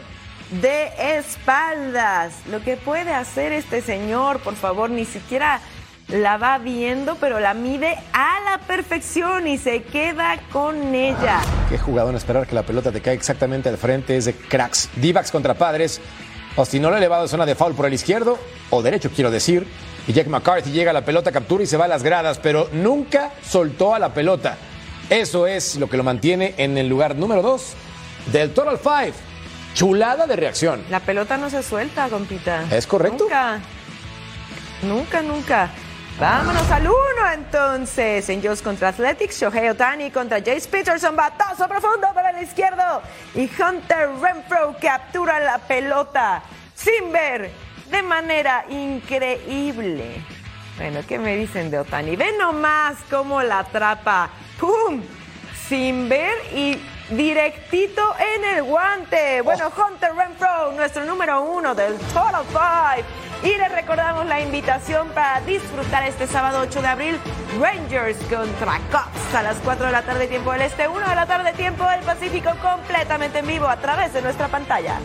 [0.63, 2.33] de espaldas.
[2.51, 5.61] Lo que puede hacer este señor, por favor, ni siquiera
[6.09, 11.41] la va viendo, pero la mide a la perfección y se queda con ella.
[11.69, 14.17] Qué jugadón esperar que la pelota te caiga exactamente al frente.
[14.17, 14.89] Es de cracks.
[14.97, 16.01] D-backs contra padres.
[16.55, 18.39] Ostinolo elevado en zona de foul por el izquierdo,
[18.71, 19.67] o derecho quiero decir.
[20.07, 22.69] Y Jack McCarthy llega a la pelota, captura y se va a las gradas, pero
[22.73, 24.57] nunca soltó a la pelota.
[25.11, 27.75] Eso es lo que lo mantiene en el lugar número 2
[28.33, 29.13] del Total Five.
[29.75, 30.83] Chulada de reacción.
[30.89, 32.65] La pelota no se suelta, compita.
[32.71, 33.25] ¿Es correcto?
[33.25, 33.61] Nunca.
[34.83, 35.71] Nunca, nunca.
[36.19, 38.31] Vámonos al uno entonces.
[38.31, 43.03] Angels contra Athletics, Shohei Otani contra Jace Peterson, batazo profundo para el izquierdo.
[43.35, 46.43] Y Hunter Renfro captura la pelota.
[46.75, 47.51] sin ver
[47.91, 50.25] de manera increíble.
[50.79, 52.17] Bueno, ¿qué me dicen de Otani?
[52.17, 54.31] Ve nomás cómo la atrapa.
[54.59, 55.03] ¡Pum!
[55.69, 56.79] Sin ver y
[57.11, 59.43] directito en el guante.
[59.43, 63.26] Bueno, Hunter Renfro, nuestro número uno del Total Five.
[63.43, 67.19] Y les recordamos la invitación para disfrutar este sábado 8 de abril
[67.61, 71.27] Rangers contra Cubs a las 4 de la tarde tiempo del Este, 1 de la
[71.27, 74.99] tarde tiempo del Pacífico completamente en vivo a través de nuestra pantalla.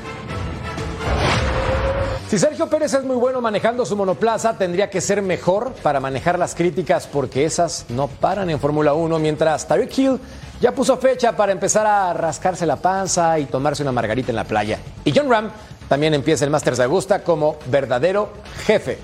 [2.29, 6.39] Si Sergio Pérez es muy bueno manejando su monoplaza, tendría que ser mejor para manejar
[6.39, 10.19] las críticas porque esas no paran en Fórmula 1, mientras Tyreek Hill
[10.61, 14.45] ya puso fecha para empezar a rascarse la panza y tomarse una margarita en la
[14.45, 14.79] playa.
[15.03, 15.51] Y John Ram
[15.91, 18.31] también empieza el Masters de Augusta como verdadero
[18.65, 18.97] jefe.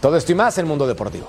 [0.00, 1.28] Todo esto y más en Mundo Deportivo.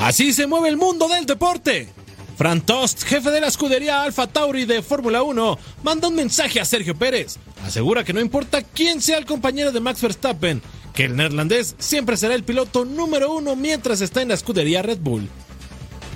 [0.00, 1.88] Así se mueve el mundo del deporte.
[2.36, 6.64] Fran Tost, jefe de la escudería Alfa Tauri de Fórmula 1, manda un mensaje a
[6.64, 7.36] Sergio Pérez.
[7.64, 10.60] Asegura que no importa quién sea el compañero de Max Verstappen,
[10.92, 14.98] que el neerlandés siempre será el piloto número uno mientras está en la escudería Red
[14.98, 15.28] Bull.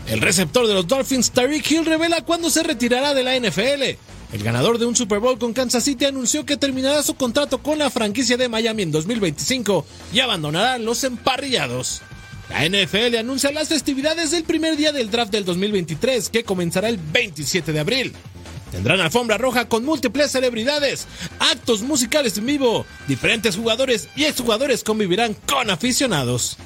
[0.09, 3.97] El receptor de los Dolphins, Tyreek Hill, revela cuándo se retirará de la NFL.
[4.33, 7.79] El ganador de un Super Bowl con Kansas City anunció que terminará su contrato con
[7.79, 12.03] la franquicia de Miami en 2025 y abandonará los emparrillados.
[12.51, 16.99] La NFL anuncia las festividades del primer día del draft del 2023, que comenzará el
[16.99, 18.12] 27 de abril.
[18.71, 21.07] Tendrán alfombra roja con múltiples celebridades,
[21.39, 26.57] actos musicales en vivo, diferentes jugadores y exjugadores convivirán con aficionados.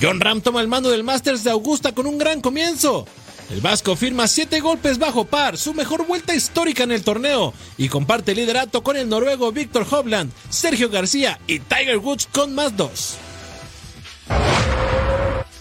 [0.00, 3.06] John Ram toma el mando del Masters de Augusta con un gran comienzo.
[3.50, 7.88] El Vasco firma 7 golpes bajo par, su mejor vuelta histórica en el torneo, y
[7.88, 12.76] comparte el liderato con el noruego Víctor Hovland, Sergio García y Tiger Woods con más
[12.76, 13.18] dos.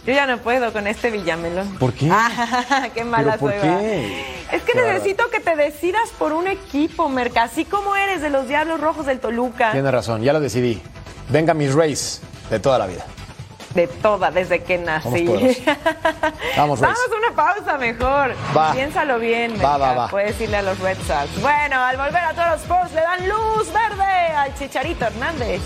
[0.05, 1.77] Yo ya no puedo con este Villamelón.
[1.77, 2.09] ¿Por qué?
[2.11, 4.33] Ah, qué mala ¿Pero por soy, qué?
[4.51, 8.47] Es que necesito que te decidas por un equipo, Merca, así como eres de los
[8.47, 9.71] Diablos Rojos del Toluca.
[9.71, 10.81] Tiene razón, ya lo decidí.
[11.29, 13.05] Venga mis Rays de toda la vida.
[13.73, 15.25] De toda, desde que nací.
[15.25, 15.41] Vamos.
[16.57, 16.95] Vamos, Rays.
[16.95, 18.35] Vamos a una pausa mejor.
[18.55, 18.71] Va.
[18.73, 19.77] Piénsalo bien, Va, Merca.
[19.77, 20.07] va, va.
[20.09, 21.41] Puedes irle a los Red Sox.
[21.41, 25.61] Bueno, al volver a todos los Sports le dan luz verde al Chicharito Hernández.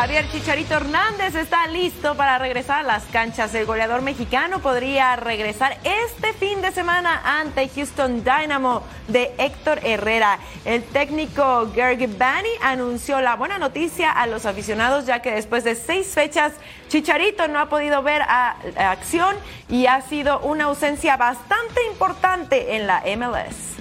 [0.00, 3.52] Javier Chicharito Hernández está listo para regresar a las canchas.
[3.56, 10.38] El goleador mexicano podría regresar este fin de semana ante Houston Dynamo de Héctor Herrera.
[10.64, 15.74] El técnico Gary Bani anunció la buena noticia a los aficionados ya que después de
[15.74, 16.52] seis fechas
[16.86, 19.34] Chicharito no ha podido ver a acción
[19.68, 23.77] y ha sido una ausencia bastante importante en la MLS.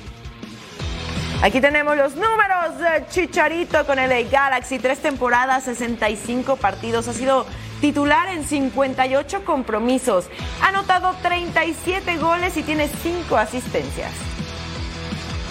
[1.44, 4.80] Aquí tenemos los números de Chicharito con el Galaxy.
[4.80, 7.08] Tres temporadas, 65 partidos.
[7.08, 7.46] Ha sido
[7.80, 10.26] titular en 58 compromisos.
[10.64, 14.12] Ha anotado 37 goles y tiene 5 asistencias.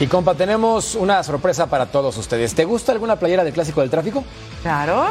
[0.00, 2.54] Y compa, tenemos una sorpresa para todos ustedes.
[2.54, 4.24] ¿Te gusta alguna playera del Clásico del Tráfico?
[4.62, 5.06] Claro.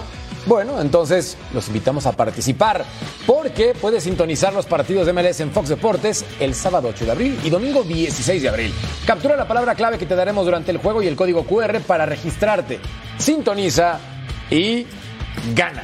[0.46, 2.86] Bueno, entonces los invitamos a participar
[3.26, 7.40] porque puedes sintonizar los partidos de MLS en Fox Deportes el sábado 8 de abril
[7.44, 8.74] y domingo 16 de abril.
[9.08, 12.06] Captura la palabra clave que te daremos durante el juego y el código QR para
[12.06, 12.80] registrarte.
[13.18, 14.00] Sintoniza
[14.52, 14.86] y
[15.56, 15.84] gana.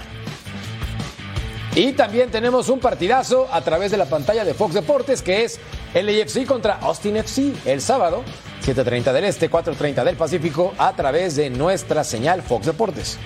[1.73, 5.59] Y también tenemos un partidazo a través de la pantalla de Fox Deportes que es
[5.95, 8.23] LAFC contra Austin FC el sábado,
[8.63, 13.17] 7.30 del Este, 4.30 del Pacífico, a través de nuestra señal Fox Deportes.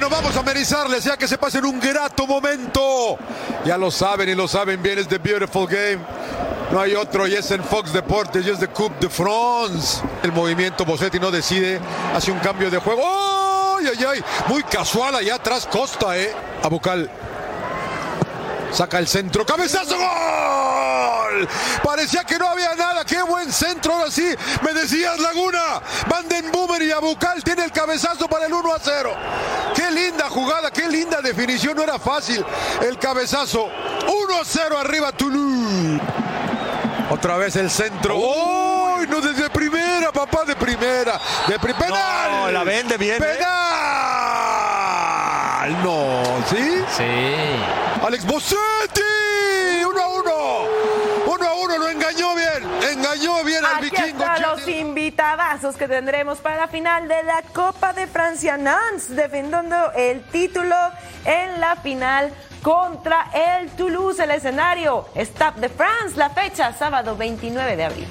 [0.00, 3.18] Bueno, vamos a amenizarles ya que se pasen un grato momento.
[3.66, 5.98] Ya lo saben y lo saben bien, es The Beautiful Game.
[6.72, 10.02] No hay otro y es en Fox Deportes y es de Coupe de France.
[10.22, 11.78] El movimiento Bosetti no decide,
[12.14, 13.02] hace un cambio de juego.
[13.76, 14.24] ¡Ay!
[14.48, 16.32] Muy casual allá atrás Costa, ¿eh?
[16.62, 17.10] A Bucal.
[18.72, 19.98] Saca el centro, cabezazo.
[21.82, 26.82] Parecía que no había nada, qué buen centro, ahora sí, me decías Laguna, Vanden Boomer
[26.82, 29.14] y Abucal tiene el cabezazo para el 1 a 0.
[29.74, 32.44] Qué linda jugada, qué linda definición, no era fácil
[32.82, 33.64] el cabezazo.
[33.66, 36.00] 1 a 0 arriba Toulouse.
[37.10, 38.16] Otra vez el centro.
[38.16, 39.06] ¡Uy!
[39.08, 41.18] no desde primera, papá, de primera.
[41.48, 42.30] De pri- penal.
[42.30, 43.26] No, la vende bien, ¿eh?
[45.60, 45.82] Penal.
[45.82, 46.82] No, ¿sí?
[46.96, 48.06] Sí.
[48.06, 49.00] Alex Bossetti.
[49.84, 50.30] 1 a 1.
[51.26, 52.70] 1 a 1, lo engañó bien.
[52.92, 54.22] Engañó bien al Aquí vikingo.
[54.22, 54.64] están los
[55.50, 60.76] invitadazos que tendremos para la final de la Copa de Francia Nantes, defendiendo el título
[61.24, 62.30] en la final
[62.62, 64.22] contra el Toulouse.
[64.22, 68.06] El escenario, Stade de France, la fecha, sábado 29 de abril.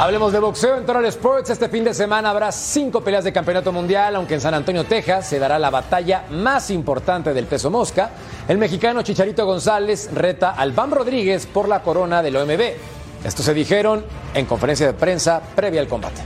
[0.00, 1.50] Hablemos de boxeo en Total Sports.
[1.50, 5.28] Este fin de semana habrá cinco peleas de campeonato mundial, aunque en San Antonio, Texas,
[5.28, 8.10] se dará la batalla más importante del peso mosca.
[8.48, 12.99] El mexicano Chicharito González reta al Bam Rodríguez por la corona del OMB.
[13.24, 14.04] Esto se dijeron
[14.34, 16.22] en conferencia de prensa previa al combate.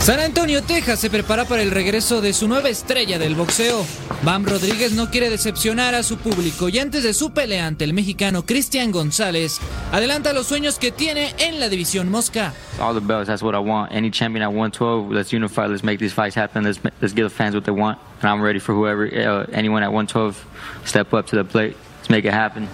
[0.00, 3.84] San Antonio, Texas se prepara para el regreso de su nueva estrella del boxeo.
[4.22, 7.92] Bam Rodríguez no quiere decepcionar a su público y antes de su pelea ante el
[7.92, 9.60] mexicano Cristian González,
[9.92, 12.54] adelanta los sueños que tiene en la división mosca.
[12.80, 13.92] All the belts, that's what I want.
[13.92, 17.30] Any champion at 112, let's unify, let's make these fights happen, let's, let's give the
[17.30, 17.98] fans what they want.
[18.22, 20.44] And I'm ready for whoever, uh, anyone at 112,
[20.86, 22.68] step up to the plate, let's make it happen.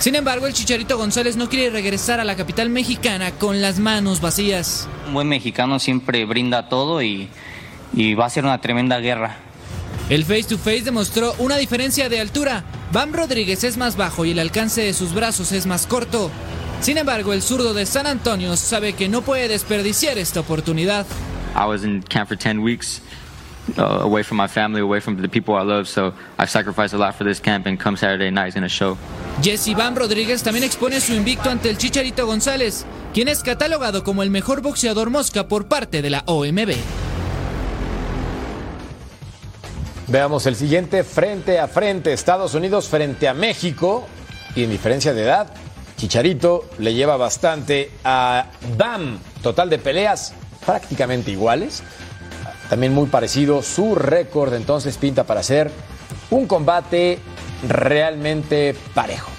[0.00, 4.20] Sin embargo, el Chicharito González no quiere regresar a la capital mexicana con las manos
[4.20, 4.88] vacías.
[5.08, 7.28] Un buen mexicano siempre brinda todo y,
[7.92, 9.36] y va a ser una tremenda guerra.
[10.08, 12.64] El face to face demostró una diferencia de altura.
[12.92, 16.30] Bam Rodríguez es más bajo y el alcance de sus brazos es más corto.
[16.80, 21.06] Sin embargo, el zurdo de San Antonio sabe que no puede desperdiciar esta oportunidad.
[21.56, 23.02] I was in camp for 10 weeks,
[23.76, 26.98] uh, away from my family, away from the people I love, so I've sacrificed a
[26.98, 28.96] lot for this camp, and come Saturday night, it's gonna show.
[29.42, 34.22] Jesse Bam Rodríguez también expone su invicto ante el Chicharito González, quien es catalogado como
[34.22, 36.74] el mejor boxeador mosca por parte de la OMB.
[40.10, 42.14] Veamos el siguiente frente a frente.
[42.14, 44.06] Estados Unidos frente a México.
[44.56, 45.52] Y en diferencia de edad,
[45.98, 48.46] Chicharito le lleva bastante a
[48.78, 49.18] Bam.
[49.42, 50.32] Total de peleas
[50.64, 51.82] prácticamente iguales.
[52.68, 54.54] También muy parecido su récord.
[54.54, 55.70] Entonces pinta para ser
[56.30, 57.18] un combate
[57.66, 59.30] realmente parejo.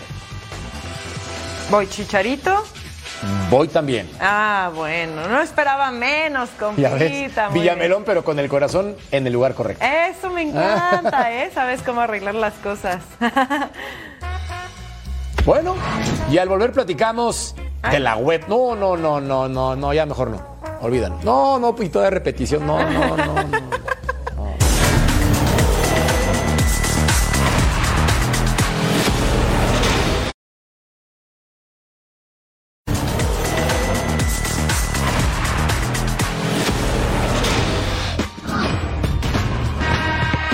[1.69, 2.63] Voy Chicharito.
[3.49, 4.09] Voy también.
[4.21, 7.49] Ah, bueno, no esperaba menos, compita.
[7.49, 9.83] Villamelón, pero con el corazón en el lugar correcto.
[9.83, 10.15] bien.
[10.15, 11.51] Eso me encanta, ¿eh?
[11.53, 13.01] Sabes cómo arreglar las cosas.
[15.45, 15.75] Bueno,
[16.29, 17.55] y al volver platicamos
[17.89, 18.43] de la web.
[18.47, 20.58] No, no, no, no, no, no, ya mejor no.
[20.81, 21.19] Olvídalo.
[21.23, 22.65] No, no, y toda repetición.
[22.65, 23.79] No, no, no, no.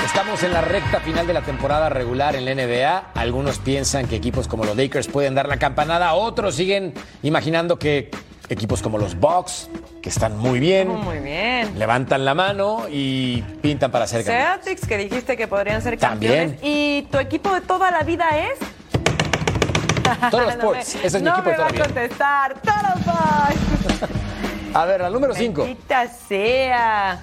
[0.06, 3.12] Estamos en la recta final de la temporada regular en la NBA.
[3.14, 8.10] Algunos piensan que equipos como los Lakers pueden dar la campanada, otros siguen imaginando que
[8.50, 9.70] equipos como los Bucks,
[10.02, 11.78] que están muy bien, Muy bien.
[11.80, 14.64] levantan la mano y pintan para ser campeones.
[14.66, 16.50] Celtics, que dijiste que podrían ser También.
[16.52, 16.60] campeones.
[16.64, 18.60] ¿Y tu equipo de toda la vida es?
[20.32, 21.74] Todos No Sports, me- ese es mi no equipo de me toda va a la
[21.74, 21.86] vida.
[21.86, 22.62] contestar.
[22.62, 24.10] Todos Boys.
[24.76, 25.62] A ver, la número 5.
[25.62, 27.18] Maldita sea.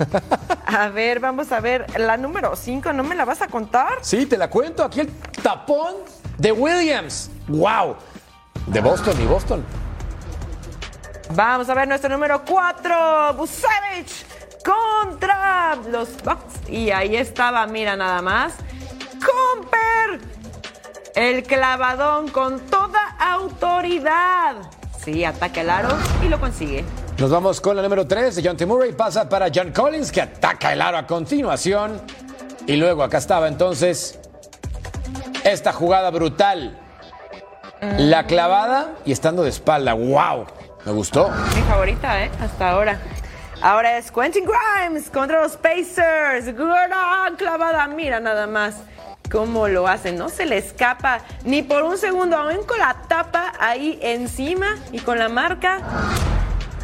[0.64, 1.84] A ver, vamos a ver.
[2.00, 3.98] La número 5, ¿no me la vas a contar?
[4.00, 4.82] Sí, te la cuento.
[4.82, 5.08] Aquí el
[5.42, 5.96] tapón
[6.38, 7.30] de Williams.
[7.48, 7.96] ¡Wow!
[8.68, 9.62] De Boston y Boston.
[11.34, 14.26] Vamos a ver nuestro número 4, Busevich
[14.62, 16.68] contra los Bucks.
[16.68, 18.52] Y ahí estaba, mira nada más.
[19.14, 20.20] Comper,
[21.14, 24.56] el clavadón con toda autoridad.
[25.02, 26.84] Sí, ataca el aro y lo consigue.
[27.16, 28.66] Nos vamos con la número 3 de John T.
[28.66, 28.92] Murray.
[28.92, 32.02] Pasa para John Collins, que ataca el aro a continuación.
[32.66, 34.18] Y luego acá estaba entonces
[35.44, 36.78] esta jugada brutal.
[37.82, 39.94] La clavada y estando de espalda.
[39.94, 40.46] ¡Wow!
[40.86, 41.30] Me gustó.
[41.52, 42.30] Mi favorita, ¿eh?
[42.40, 43.00] Hasta ahora.
[43.60, 46.54] Ahora es Quentin Grimes contra los Pacers.
[46.54, 47.88] Gran clavada.
[47.88, 48.76] Mira nada más
[49.32, 50.16] cómo lo hacen.
[50.16, 52.36] No se le escapa ni por un segundo.
[52.36, 55.80] Aún con la tapa ahí encima y con la marca.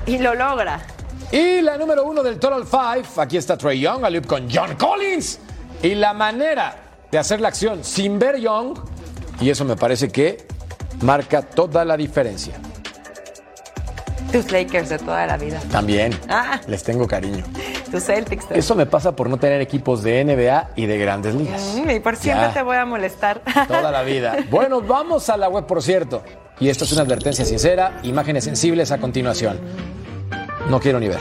[0.05, 0.81] Y lo logra.
[1.31, 4.75] Y la número uno del Total Five, aquí está Trey Young, a loop con John
[4.75, 5.39] Collins.
[5.81, 6.75] Y la manera
[7.09, 8.77] de hacer la acción sin ver Young,
[9.41, 10.48] y eso me parece que
[11.03, 12.55] marca toda la diferencia.
[14.33, 15.59] Tus Lakers de toda la vida.
[15.71, 17.45] También Ah, les tengo cariño.
[17.91, 18.43] tus Celtics.
[18.43, 18.59] también.
[18.61, 21.77] Eso me pasa por no tener equipos de NBA y de grandes ligas.
[21.83, 22.53] Mm, y por siempre Ya.
[22.53, 23.41] te voy a molestar.
[23.69, 24.37] Toda la vida.
[24.51, 26.23] Bueno, vamos a la web, por cierto.
[26.61, 29.59] Y esto es una advertencia sincera, imágenes sensibles a continuación.
[30.69, 31.21] No quiero ni ver.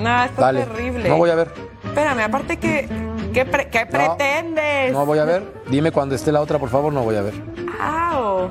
[0.00, 0.64] No, está Vale.
[0.64, 1.08] terrible.
[1.08, 1.50] No voy a ver.
[1.84, 2.88] Espérame, aparte que.
[3.34, 4.92] ¿Qué, pre- qué pretendes?
[4.92, 5.42] No voy a ver.
[5.68, 7.34] Dime cuando esté la otra, por favor, no voy a ver.
[7.80, 8.48] Au.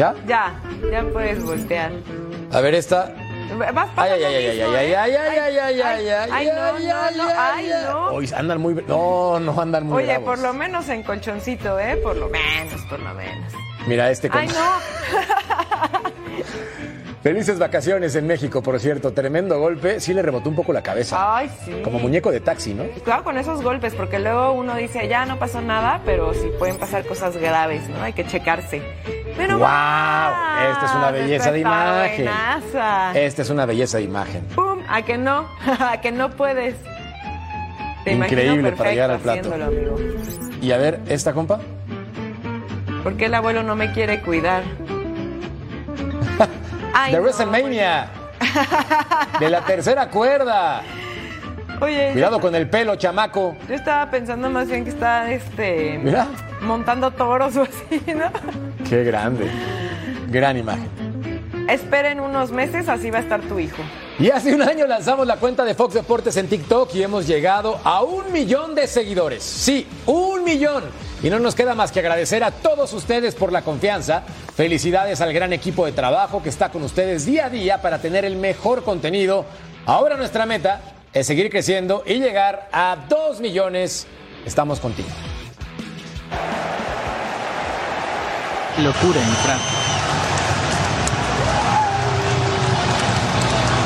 [0.00, 0.14] ¿Ya?
[0.26, 0.54] Ya,
[0.90, 1.92] ya puedes voltear.
[2.52, 3.14] A ver esta.
[3.58, 4.96] Vas Ay, pasando ay, ay, ay, mismo, ay, ¿eh?
[4.96, 6.52] ay, ay, ay, ay, ay, ay, ay, no, ay, no,
[7.02, 7.84] ay, no, ay, ay, ay.
[7.84, 8.06] no.
[8.06, 8.74] Hoy andan muy.
[8.88, 10.24] No, no andan muy Oye, bravos.
[10.24, 11.98] por lo menos en colchoncito, ¿eh?
[12.02, 13.52] Por lo menos, por lo menos.
[13.86, 14.40] Mira este con.
[14.40, 14.54] Ay, no.
[17.22, 19.12] Felices vacaciones en México, por cierto.
[19.12, 20.00] Tremendo golpe.
[20.00, 21.36] Sí le rebotó un poco la cabeza.
[21.36, 21.72] Ay, sí.
[21.84, 22.84] Como muñeco de taxi, ¿no?
[23.04, 26.78] Claro, con esos golpes, porque luego uno dice, ya no pasó nada, pero sí pueden
[26.78, 28.00] pasar cosas graves, ¿no?
[28.02, 28.80] Hay que checarse.
[29.36, 29.66] Pero ¡Wow!
[29.66, 32.24] Esta es una belleza de imagen.
[32.24, 33.12] buenaza.
[33.18, 34.42] Esta es una belleza de imagen.
[34.54, 34.80] ¡Pum!
[34.88, 35.46] A que no,
[35.78, 36.74] a que no puedes.
[38.04, 39.52] Te Increíble para llegar al plato.
[39.52, 39.94] amigo.
[40.62, 41.60] Y a ver, esta compa.
[43.02, 44.62] ¿Por qué el abuelo no me quiere cuidar?
[47.02, 48.08] Ay, de no, WrestleMania.
[49.40, 50.82] de la tercera cuerda.
[51.80, 53.56] Oye, Cuidado con el pelo, chamaco.
[53.68, 56.26] yo estaba pensando más bien que está este Mira.
[56.60, 58.30] montando toros o así, ¿no?
[58.88, 59.50] Qué grande.
[60.28, 60.88] Gran imagen.
[61.68, 63.82] Esperen unos meses, así va a estar tu hijo.
[64.18, 67.78] Y hace un año lanzamos la cuenta de Fox Deportes en TikTok y hemos llegado
[67.84, 69.42] a un millón de seguidores.
[69.42, 70.84] Sí, un millón.
[71.22, 74.22] Y no nos queda más que agradecer a todos ustedes por la confianza.
[74.54, 78.24] Felicidades al gran equipo de trabajo que está con ustedes día a día para tener
[78.24, 79.44] el mejor contenido.
[79.84, 80.80] Ahora nuestra meta
[81.12, 84.06] es seguir creciendo y llegar a 2 millones.
[84.46, 85.08] Estamos contigo.
[88.78, 89.58] Locura en Fran.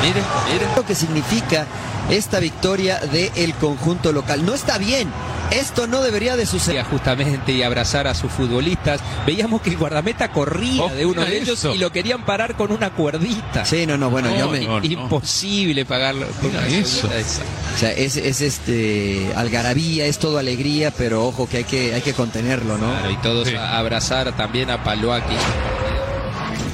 [0.01, 0.23] Miren,
[0.53, 1.65] miren lo que significa
[2.09, 4.45] esta victoria del conjunto local.
[4.45, 5.11] No está bien.
[5.51, 6.83] Esto no debería de suceder.
[6.85, 8.99] Justamente y abrazar a sus futbolistas.
[9.25, 11.73] Veíamos que el guardameta corría Oh, de uno de ellos eso.
[11.73, 13.63] y lo querían parar con una cuerdita.
[13.65, 14.85] Sí, no, no, bueno, yo me- no, no.
[14.85, 17.07] Imposible pagarlo con una eso.
[17.07, 22.01] O sea, es, es este algarabía, es todo alegría, pero ojo que hay que, hay
[22.01, 22.89] que contenerlo, ¿no?
[22.91, 25.35] Claro, y todos a abrazar también a Paloaki.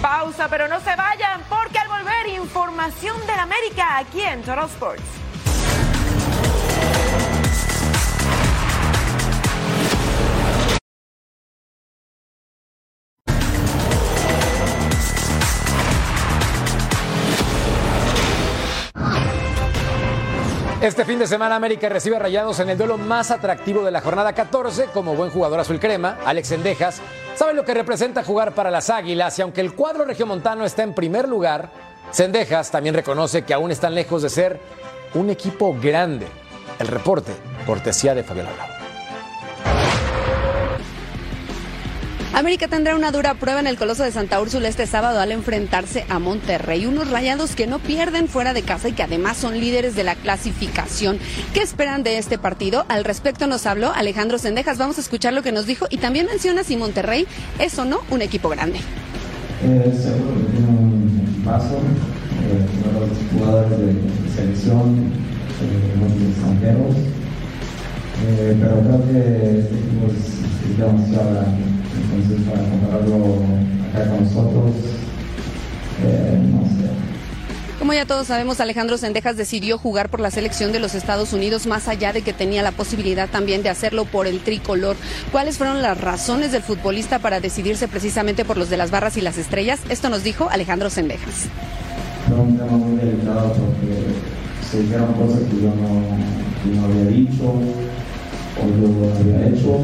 [0.01, 5.03] Pausa, pero no se vayan, porque al volver, información del América aquí en Total Sports.
[20.81, 24.01] Este fin de semana América recibe a Rayados en el duelo más atractivo de la
[24.01, 27.01] jornada 14 como buen jugador azul crema, Alex Sendejas,
[27.35, 30.95] sabe lo que representa jugar para las Águilas y aunque el cuadro regiomontano está en
[30.95, 31.69] primer lugar,
[32.09, 34.59] Sendejas también reconoce que aún están lejos de ser
[35.13, 36.25] un equipo grande.
[36.79, 37.31] El reporte,
[37.67, 38.80] cortesía de Fabiola Bravo.
[42.33, 46.05] América tendrá una dura prueba en el Coloso de Santa Úrsula este sábado al enfrentarse
[46.07, 46.85] a Monterrey.
[46.85, 50.15] Unos rayados que no pierden fuera de casa y que además son líderes de la
[50.15, 51.19] clasificación.
[51.53, 52.85] ¿Qué esperan de este partido?
[52.87, 54.77] Al respecto nos habló Alejandro Sendejas.
[54.77, 57.27] Vamos a escuchar lo que nos dijo y también menciona si Monterrey
[57.59, 58.79] es o no un equipo grande.
[59.63, 62.65] Eh, seguro que tiene un equipazo, eh,
[63.37, 63.93] jugadores de
[64.33, 65.11] selección,
[65.61, 65.91] eh,
[68.27, 71.63] eh, pero creo que este equipo es, demasiado grande.
[72.01, 73.43] Entonces, para compararlo
[73.89, 74.71] acá con nosotros,
[76.03, 76.91] eh, no sé.
[77.81, 81.65] Como ya todos sabemos, Alejandro Sendejas decidió jugar por la selección de los Estados Unidos,
[81.65, 84.95] más allá de que tenía la posibilidad también de hacerlo por el tricolor.
[85.31, 89.21] ¿Cuáles fueron las razones del futbolista para decidirse precisamente por los de las barras y
[89.21, 89.79] las estrellas?
[89.89, 91.47] Esto nos dijo Alejandro Sendejas.
[92.27, 94.13] Fue un tema muy delicado porque
[94.69, 96.03] se dijeron cosas que yo no,
[96.63, 97.55] que no había dicho
[98.59, 99.79] o no había hecho.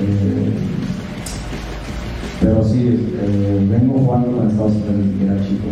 [0.00, 0.78] eh,
[2.40, 5.68] pero sí, eh, vengo jugando con Estados Unidos desde que era chico,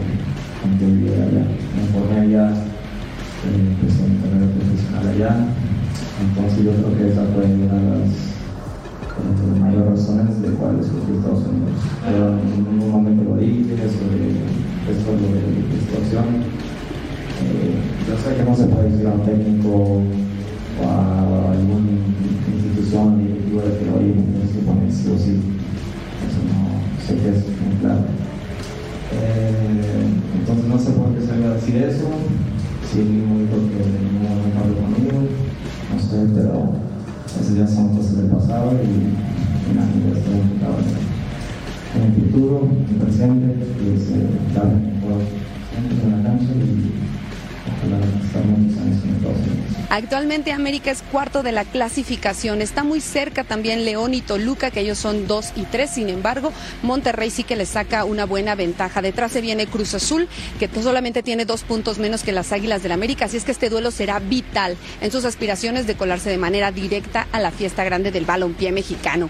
[0.65, 1.45] aunque vivía allá.
[1.47, 5.47] Me formé allá, eh, empecé mi carrera profesional allá.
[6.17, 11.13] Entonces yo creo que esa fue una de las eh, mayores razones de cuáles escogí
[11.15, 11.79] Estados Unidos.
[12.03, 14.43] Pero en ningún momento lo dije sobre
[14.91, 16.27] esto lo de la situación.
[17.47, 17.79] Eh,
[18.11, 21.55] yo sé que no se puede decir a un técnico o a
[24.65, 25.41] poner sí.
[26.25, 27.45] Eso no sé es.
[29.13, 30.07] Eh,
[30.41, 32.09] entonces no sé por qué salga a decir eso.
[32.91, 33.83] Si el mismo dijo que
[34.13, 35.29] momento habló conmigo,
[35.93, 36.73] no sé, pero
[37.41, 40.35] esas ya son cosas del pasado y, y nada, yo estoy
[41.95, 45.21] en, el futuro, en el presente, que es eh, dar el mejor
[45.77, 46.95] en la cancha y
[47.67, 49.66] ojalá estar años en Estados Unidos.
[49.89, 52.61] Actualmente América es cuarto de la clasificación.
[52.61, 55.91] Está muy cerca también León y Toluca, que ellos son dos y tres.
[55.91, 59.01] Sin embargo, Monterrey sí que le saca una buena ventaja.
[59.01, 60.29] Detrás se viene Cruz Azul,
[60.59, 63.27] que solamente tiene dos puntos menos que las Águilas del América.
[63.27, 67.29] Así es que este duelo será vital en sus aspiraciones de colarse de manera directa
[67.31, 69.29] a la fiesta grande del balompié mexicano.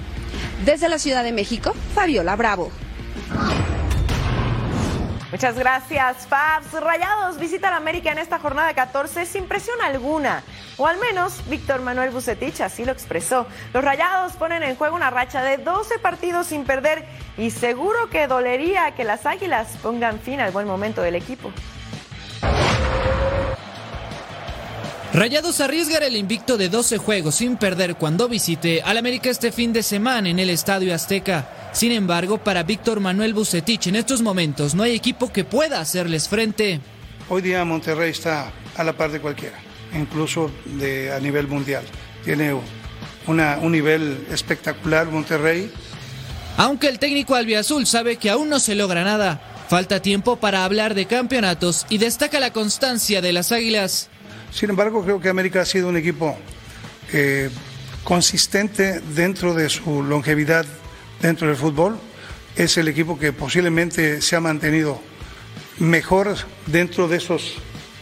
[0.65, 2.71] Desde la Ciudad de México, Fabiola Bravo.
[5.37, 6.73] Muchas gracias, Fabs.
[6.73, 10.43] Rayados visita la América en esta jornada 14 sin presión alguna.
[10.79, 13.47] O al menos Víctor Manuel Bucetich así lo expresó.
[13.75, 17.05] Los Rayados ponen en juego una racha de 12 partidos sin perder
[17.37, 21.53] y seguro que dolería que las Águilas pongan fin al buen momento del equipo.
[25.13, 29.75] Rayados arriesgar el invicto de 12 juegos sin perder cuando visite al América este fin
[29.75, 31.66] de semana en el Estadio Azteca.
[31.77, 36.27] Sin embargo, para Víctor Manuel Bucetich en estos momentos no hay equipo que pueda hacerles
[36.27, 36.81] frente.
[37.29, 39.59] Hoy día Monterrey está a la par de cualquiera,
[39.95, 41.85] incluso de, a nivel mundial.
[42.25, 42.59] Tiene
[43.27, 45.71] una, un nivel espectacular Monterrey.
[46.57, 50.95] Aunque el técnico albiazul sabe que aún no se logra nada, falta tiempo para hablar
[50.95, 54.09] de campeonatos y destaca la constancia de las Águilas.
[54.51, 56.39] Sin embargo, creo que América ha sido un equipo
[57.13, 57.51] eh,
[58.03, 60.65] consistente dentro de su longevidad
[61.21, 61.99] dentro del fútbol.
[62.57, 65.01] Es el equipo que posiblemente se ha mantenido
[65.79, 66.35] mejor
[66.67, 67.57] dentro de esos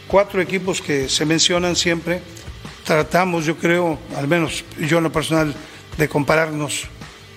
[0.07, 2.21] cuatro equipos que se mencionan siempre.
[2.83, 5.53] Tratamos, yo creo, al menos yo en lo personal,
[5.97, 6.87] de compararnos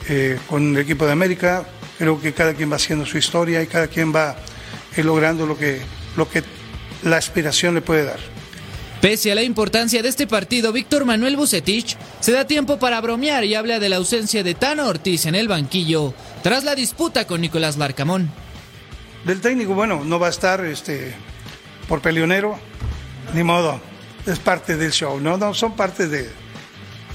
[0.09, 1.67] eh, con el equipo de América.
[1.99, 4.37] Creo que cada quien va haciendo su historia y cada quien va
[4.97, 5.81] eh, logrando lo que,
[6.17, 6.43] lo que
[7.03, 8.38] la aspiración le puede dar.
[9.01, 13.45] Pese a la importancia de este partido, Víctor Manuel Bucetich se da tiempo para bromear
[13.45, 17.41] y habla de la ausencia de Tano Ortiz en el banquillo tras la disputa con
[17.41, 18.29] Nicolás Larcamón.
[19.25, 21.15] Del técnico, bueno, no va a estar este,
[21.87, 22.59] por peleonero,
[23.35, 23.81] ni modo,
[24.27, 26.29] es parte del show, no, no, son parte de,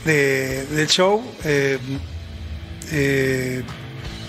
[0.06, 1.22] de- del show.
[1.44, 1.80] eh,
[2.92, 3.64] eh,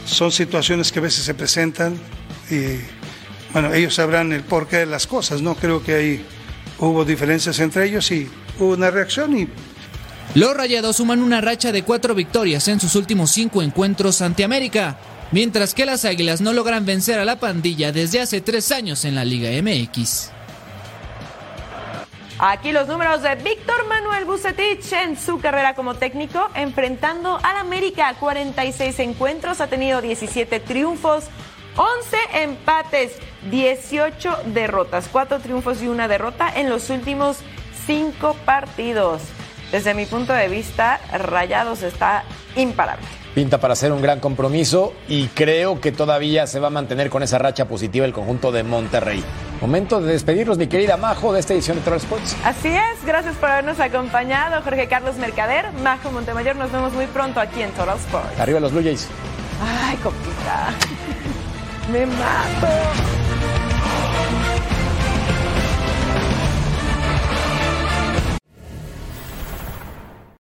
[0.06, 1.98] son situaciones que a veces se presentan
[2.50, 2.78] y,
[3.52, 5.54] bueno, ellos sabrán el porqué de las cosas, ¿no?
[5.54, 6.26] Creo que ahí
[6.84, 9.48] hubo diferencias entre ellos y hubo una reacción y
[10.34, 14.98] Los Rayados suman una racha de cuatro victorias en sus últimos cinco encuentros ante América,
[15.30, 19.14] mientras que las Águilas no logran vencer a la pandilla desde hace tres años en
[19.14, 20.30] la Liga MX.
[22.38, 28.14] Aquí los números de Víctor Manuel Bucetich en su carrera como técnico, enfrentando al América
[28.18, 31.26] 46 encuentros, ha tenido 17 triunfos,
[31.76, 33.12] 11 empates,
[33.50, 37.38] 18 derrotas, 4 triunfos y una derrota en los últimos
[37.86, 39.22] 5 partidos.
[39.72, 42.24] Desde mi punto de vista, Rayados está
[42.56, 43.04] imparable.
[43.34, 47.24] Pinta para ser un gran compromiso y creo que todavía se va a mantener con
[47.24, 49.24] esa racha positiva el conjunto de Monterrey.
[49.60, 52.36] Momento de despedirnos, mi querida Majo, de esta edición de Total Sports.
[52.44, 57.40] Así es, gracias por habernos acompañado, Jorge Carlos Mercader, Majo Montemayor, nos vemos muy pronto
[57.40, 58.38] aquí en Total Sports.
[58.38, 59.08] Arriba los Blue Jays.
[59.60, 60.70] Ay, compita.
[61.90, 63.23] Me mato.